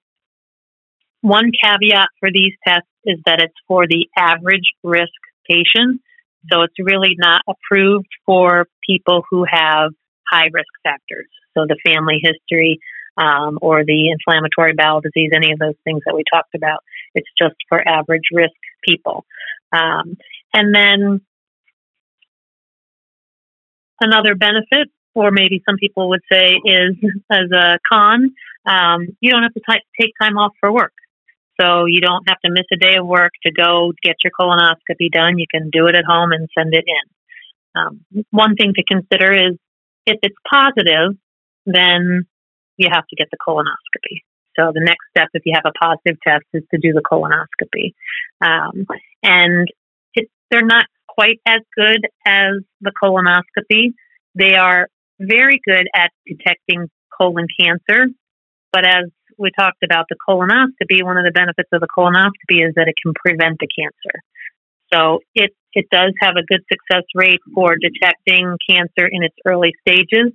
one 1.20 1.50
caveat 1.62 2.08
for 2.20 2.30
these 2.32 2.52
tests 2.66 2.90
is 3.04 3.18
that 3.26 3.40
it's 3.40 3.54
for 3.66 3.87
the 3.87 4.08
average 4.16 4.72
risk 4.82 5.08
patient. 5.48 6.00
So 6.52 6.62
it's 6.62 6.74
really 6.78 7.14
not 7.16 7.42
approved 7.48 8.08
for 8.26 8.66
people 8.87 9.22
who 9.30 9.44
have 9.50 9.92
high 10.28 10.48
risk 10.52 10.68
factors. 10.82 11.28
So 11.57 11.67
the 11.67 11.79
family 11.85 12.21
history 12.23 12.81
um, 13.17 13.59
or 13.62 13.85
the 13.85 14.11
inflammatory 14.11 14.73
bowel 14.75 15.01
disease, 15.01 15.31
any 15.35 15.53
of 15.53 15.59
those 15.59 15.77
things 15.85 16.03
that 16.07 16.14
we 16.14 16.25
talked 16.33 16.55
about. 16.55 16.81
It's 17.14 17.29
just 17.40 17.55
for 17.69 17.87
average 17.87 18.29
risk 18.33 18.55
people. 18.87 19.25
Um, 19.73 20.17
and 20.53 20.75
then 20.75 21.21
another 24.01 24.35
benefit, 24.35 24.88
or 25.14 25.31
maybe 25.31 25.62
some 25.69 25.77
people 25.77 26.09
would 26.11 26.23
say, 26.31 26.55
is 26.64 26.97
as 27.31 27.51
a 27.53 27.79
con, 27.90 28.35
um, 28.67 29.07
you 29.21 29.31
don't 29.31 29.43
have 29.43 29.55
to 29.55 29.61
t- 29.69 30.01
take 30.01 30.12
time 30.21 30.37
off 30.37 30.53
for 30.61 30.73
work. 30.73 30.93
So 31.61 31.85
you 31.87 32.01
don't 32.01 32.29
have 32.29 32.40
to 32.45 32.51
miss 32.51 32.64
a 32.73 32.77
day 32.77 32.97
of 32.97 33.07
work 33.07 33.31
to 33.45 33.53
go 33.53 33.93
get 34.03 34.17
your 34.25 34.33
colonoscopy 34.38 35.11
done. 35.12 35.38
You 35.38 35.47
can 35.49 35.71
do 35.71 35.87
it 35.87 35.95
at 35.95 36.05
home 36.05 36.33
and 36.33 36.49
send 36.57 36.75
it 36.75 36.85
in. 36.87 37.81
Um, 37.81 38.27
one 38.31 38.57
thing 38.57 38.73
to 38.75 38.85
consider 38.85 39.33
is 39.33 39.57
if 40.07 40.19
it's 40.23 40.37
positive, 40.51 41.17
then 41.66 42.27
you 42.77 42.88
have 42.90 43.07
to 43.09 43.16
get 43.16 43.29
the 43.31 43.38
colonoscopy. 43.46 44.22
So 44.59 44.70
the 44.72 44.85
next 44.85 45.07
step, 45.11 45.29
if 45.35 45.42
you 45.44 45.55
have 45.55 45.66
a 45.66 45.72
positive 45.79 46.18
test, 46.27 46.44
is 46.53 46.62
to 46.70 46.79
do 46.79 46.92
the 46.92 47.03
colonoscopy. 47.03 47.94
Um, 48.40 48.87
and 49.22 49.68
it, 50.14 50.29
they're 50.50 50.64
not 50.64 50.87
quite 51.09 51.40
as 51.46 51.61
good 51.77 52.07
as 52.27 52.62
the 52.81 52.92
colonoscopy. 53.03 53.94
They 54.35 54.57
are 54.57 54.88
very 55.20 55.61
good 55.64 55.87
at 55.94 56.11
detecting 56.27 56.88
colon 57.16 57.46
cancer, 57.59 58.07
but 58.72 58.85
as 58.87 59.05
we 59.38 59.50
talked 59.59 59.83
about 59.83 60.07
the 60.09 60.16
colonoscopy, 60.29 61.03
one 61.03 61.16
of 61.16 61.24
the 61.24 61.33
benefits 61.33 61.68
of 61.72 61.81
the 61.81 61.88
colonoscopy 61.88 62.66
is 62.66 62.74
that 62.77 62.88
it 62.88 62.94
can 63.03 63.14
prevent 63.14 63.59
the 63.59 63.68
cancer. 63.70 64.22
So 64.92 65.20
it, 65.35 65.50
it 65.72 65.87
does 65.90 66.12
have 66.20 66.35
a 66.37 66.44
good 66.44 66.62
success 66.70 67.05
rate 67.14 67.40
for 67.55 67.74
detecting 67.77 68.57
cancer 68.68 69.07
in 69.11 69.22
its 69.24 69.35
early 69.44 69.72
stages, 69.87 70.33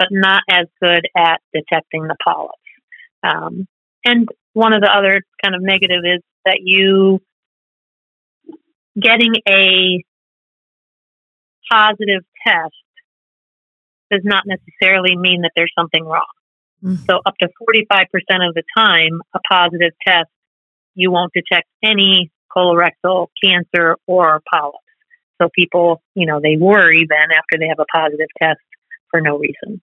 but 0.00 0.08
not 0.10 0.42
as 0.50 0.66
good 0.82 1.06
at 1.14 1.42
detecting 1.52 2.04
the 2.04 2.16
polyps. 2.24 2.54
Um, 3.22 3.68
and 4.02 4.26
one 4.54 4.72
of 4.72 4.80
the 4.80 4.90
other 4.90 5.20
kind 5.44 5.54
of 5.54 5.60
negative 5.60 6.00
is 6.04 6.22
that 6.46 6.60
you 6.62 7.20
getting 8.98 9.34
a 9.46 10.02
positive 11.70 12.24
test 12.46 12.72
does 14.10 14.22
not 14.24 14.44
necessarily 14.46 15.16
mean 15.16 15.42
that 15.42 15.52
there's 15.54 15.72
something 15.78 16.02
wrong. 16.02 16.24
Mm-hmm. 16.82 17.04
So 17.04 17.20
up 17.26 17.34
to 17.42 17.48
45% 17.48 18.48
of 18.48 18.54
the 18.54 18.62
time, 18.74 19.20
a 19.34 19.38
positive 19.48 19.92
test, 20.04 20.30
you 20.94 21.10
won't 21.10 21.32
detect 21.34 21.68
any 21.84 22.30
colorectal 22.56 23.28
cancer 23.44 23.96
or 24.06 24.40
polyps. 24.50 24.78
So 25.40 25.50
people, 25.54 26.02
you 26.14 26.26
know, 26.26 26.40
they 26.42 26.56
worry 26.56 27.06
then 27.08 27.36
after 27.36 27.58
they 27.58 27.68
have 27.68 27.78
a 27.78 27.86
positive 27.94 28.28
test 28.42 28.60
for 29.10 29.20
no 29.20 29.38
reason. 29.38 29.82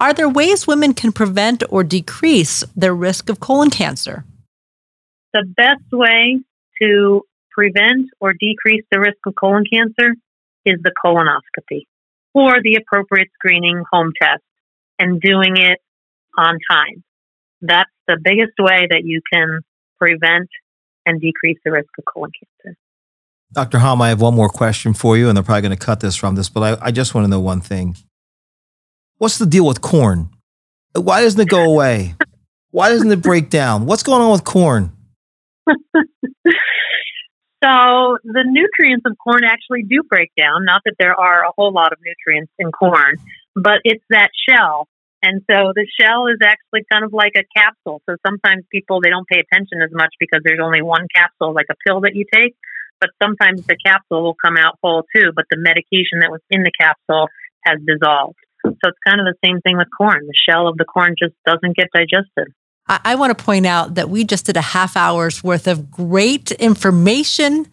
Are 0.00 0.14
there 0.14 0.28
ways 0.28 0.66
women 0.66 0.94
can 0.94 1.12
prevent 1.12 1.62
or 1.70 1.82
decrease 1.82 2.62
their 2.76 2.94
risk 2.94 3.28
of 3.28 3.40
colon 3.40 3.70
cancer? 3.70 4.24
The 5.32 5.44
best 5.56 5.90
way 5.92 6.40
to 6.80 7.22
prevent 7.50 8.10
or 8.20 8.32
decrease 8.32 8.84
the 8.92 9.00
risk 9.00 9.18
of 9.26 9.34
colon 9.34 9.64
cancer 9.70 10.14
is 10.64 10.76
the 10.82 10.92
colonoscopy 11.04 11.82
or 12.32 12.62
the 12.62 12.76
appropriate 12.76 13.28
screening 13.34 13.82
home 13.90 14.12
test 14.20 14.42
and 14.98 15.20
doing 15.20 15.56
it 15.56 15.78
on 16.36 16.58
time. 16.70 17.02
That's 17.60 17.90
the 18.06 18.18
biggest 18.22 18.52
way 18.58 18.86
that 18.88 19.02
you 19.04 19.20
can 19.32 19.60
prevent 19.98 20.48
and 21.04 21.20
decrease 21.20 21.58
the 21.64 21.72
risk 21.72 21.88
of 21.98 22.04
colon 22.12 22.30
cancer. 22.38 22.76
Dr. 23.52 23.78
Halm, 23.78 24.00
I 24.00 24.10
have 24.10 24.20
one 24.20 24.34
more 24.34 24.50
question 24.50 24.94
for 24.94 25.16
you, 25.16 25.28
and 25.28 25.36
they're 25.36 25.42
probably 25.42 25.62
going 25.62 25.76
to 25.76 25.84
cut 25.84 26.00
this 26.00 26.14
from 26.14 26.36
this, 26.36 26.48
but 26.48 26.80
I, 26.80 26.86
I 26.86 26.90
just 26.92 27.14
want 27.14 27.24
to 27.24 27.30
know 27.30 27.40
one 27.40 27.60
thing. 27.60 27.96
What's 29.18 29.38
the 29.38 29.46
deal 29.46 29.66
with 29.66 29.80
corn? 29.80 30.30
Why 30.94 31.22
doesn't 31.22 31.40
it 31.40 31.48
go 31.48 31.64
away? 31.72 32.14
Why 32.70 32.88
doesn't 32.90 33.10
it 33.10 33.22
break 33.22 33.50
down? 33.50 33.86
What's 33.86 34.02
going 34.02 34.22
on 34.22 34.32
with 34.32 34.44
corn? 34.44 34.92
So 37.62 38.18
the 38.22 38.46
nutrients 38.46 39.02
of 39.04 39.18
corn 39.18 39.42
actually 39.42 39.82
do 39.82 40.04
break 40.08 40.30
down. 40.38 40.64
Not 40.64 40.82
that 40.84 40.94
there 40.98 41.18
are 41.18 41.42
a 41.42 41.50
whole 41.56 41.72
lot 41.72 41.92
of 41.92 41.98
nutrients 41.98 42.52
in 42.58 42.70
corn, 42.70 43.16
but 43.56 43.82
it's 43.82 44.04
that 44.10 44.30
shell. 44.48 44.86
And 45.22 45.42
so 45.50 45.74
the 45.74 45.86
shell 45.98 46.28
is 46.28 46.38
actually 46.40 46.86
kind 46.90 47.04
of 47.04 47.12
like 47.12 47.32
a 47.34 47.42
capsule. 47.56 48.00
So 48.08 48.14
sometimes 48.24 48.62
people 48.70 49.00
they 49.00 49.10
don't 49.10 49.26
pay 49.26 49.42
attention 49.42 49.82
as 49.82 49.90
much 49.90 50.14
because 50.20 50.42
there's 50.44 50.62
only 50.62 50.82
one 50.82 51.08
capsule, 51.12 51.52
like 51.52 51.66
a 51.68 51.74
pill 51.84 52.02
that 52.02 52.14
you 52.14 52.24
take. 52.32 52.54
But 53.00 53.10
sometimes 53.20 53.66
the 53.66 53.76
capsule 53.76 54.22
will 54.22 54.38
come 54.38 54.56
out 54.56 54.78
whole 54.82 55.02
too, 55.14 55.32
but 55.34 55.46
the 55.50 55.58
medication 55.58 56.20
that 56.20 56.30
was 56.30 56.40
in 56.50 56.62
the 56.62 56.72
capsule 56.78 57.26
has 57.66 57.78
dissolved. 57.84 58.38
So 58.72 58.88
it's 58.88 58.98
kind 59.06 59.20
of 59.20 59.26
the 59.26 59.34
same 59.44 59.60
thing 59.60 59.76
with 59.76 59.88
corn. 59.96 60.26
The 60.26 60.34
shell 60.48 60.68
of 60.68 60.76
the 60.76 60.84
corn 60.84 61.14
just 61.18 61.34
doesn't 61.46 61.76
get 61.76 61.88
digested. 61.94 62.52
I, 62.88 63.00
I 63.04 63.14
want 63.16 63.36
to 63.36 63.44
point 63.44 63.66
out 63.66 63.94
that 63.94 64.08
we 64.10 64.24
just 64.24 64.46
did 64.46 64.56
a 64.56 64.62
half 64.62 64.96
hour's 64.96 65.44
worth 65.44 65.66
of 65.66 65.90
great 65.90 66.50
information 66.52 67.66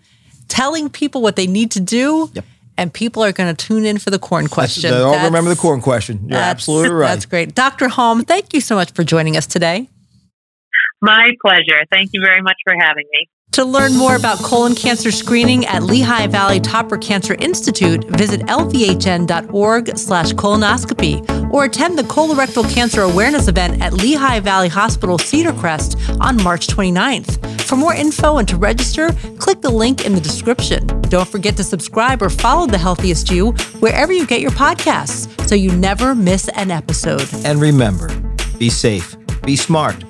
telling 0.48 0.90
people 0.90 1.22
what 1.22 1.36
they 1.36 1.48
need 1.48 1.72
to 1.72 1.80
do. 1.80 2.30
Yep. 2.34 2.46
And 2.78 2.94
people 2.94 3.24
are 3.24 3.32
going 3.32 3.56
to 3.56 3.66
tune 3.66 3.86
in 3.86 4.00
for 4.00 4.10
the 4.10 4.20
corn 4.20 4.48
question. 4.48 4.92
They 4.92 4.98
all 5.00 5.12
That's- 5.12 5.26
remember 5.26 5.50
the 5.50 5.56
corn 5.60 5.80
question. 5.80 6.28
You're 6.28 6.38
absolutely 6.38 6.90
right. 6.90 7.08
That's 7.08 7.26
great. 7.26 7.56
Dr. 7.56 7.88
Halm, 7.88 8.28
thank 8.28 8.54
you 8.54 8.60
so 8.60 8.76
much 8.76 8.92
for 8.92 9.06
joining 9.06 9.38
us 9.38 9.48
today. 9.48 9.88
My 11.02 11.32
pleasure. 11.44 11.84
Thank 11.92 12.12
you 12.14 12.22
very 12.22 12.42
much 12.42 12.58
for 12.64 12.74
having 12.74 13.06
me. 13.12 13.30
To 13.56 13.64
learn 13.64 13.96
more 13.96 14.18
about 14.18 14.40
colon 14.40 14.76
cancer 14.76 15.12
screening 15.12 15.66
at 15.66 15.82
Lehigh 15.82 16.28
Valley 16.28 16.60
Topper 16.60 16.98
Cancer 16.98 17.36
Institute, 17.36 18.04
visit 18.10 18.42
lvhn.org 18.42 19.98
slash 19.98 20.34
colonoscopy 20.34 21.54
or 21.54 21.64
attend 21.64 21.98
the 21.98 22.04
colorectal 22.04 22.70
cancer 22.74 23.04
awareness 23.04 23.48
event 23.48 23.82
at 23.82 23.94
Lehigh 23.94 24.42
Valley 24.42 24.68
Hospital 24.68 25.18
Cedar 25.18 25.54
Crest 25.54 25.98
on 26.20 26.42
March 26.44 26.68
29th. 26.68 27.62
For 27.62 27.78
more 27.78 27.94
info 27.94 28.40
and 28.40 28.48
to 28.50 28.58
register, 28.58 29.14
click 29.38 29.62
the 29.62 29.72
link 29.72 30.06
in 30.06 30.14
the 30.14 30.22
description. 30.22 30.86
Don't 31.04 31.28
forget 31.28 31.56
to 31.56 31.64
subscribe 31.64 32.22
or 32.22 32.30
follow 32.30 32.68
The 32.68 32.78
Healthiest 32.78 33.32
You 33.32 33.54
wherever 33.80 34.12
you 34.12 34.28
get 34.28 34.42
your 34.42 34.52
podcasts 34.52 35.30
so 35.48 35.56
you 35.56 35.72
never 35.72 36.14
miss 36.14 36.50
an 36.50 36.72
episode. 36.72 37.28
And 37.46 37.62
remember, 37.62 38.10
be 38.60 38.70
safe, 38.70 39.16
be 39.44 39.56
smart, 39.56 40.04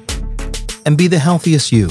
and 0.86 0.98
be 0.98 1.08
the 1.08 1.20
healthiest 1.20 1.72
you. 1.72 1.90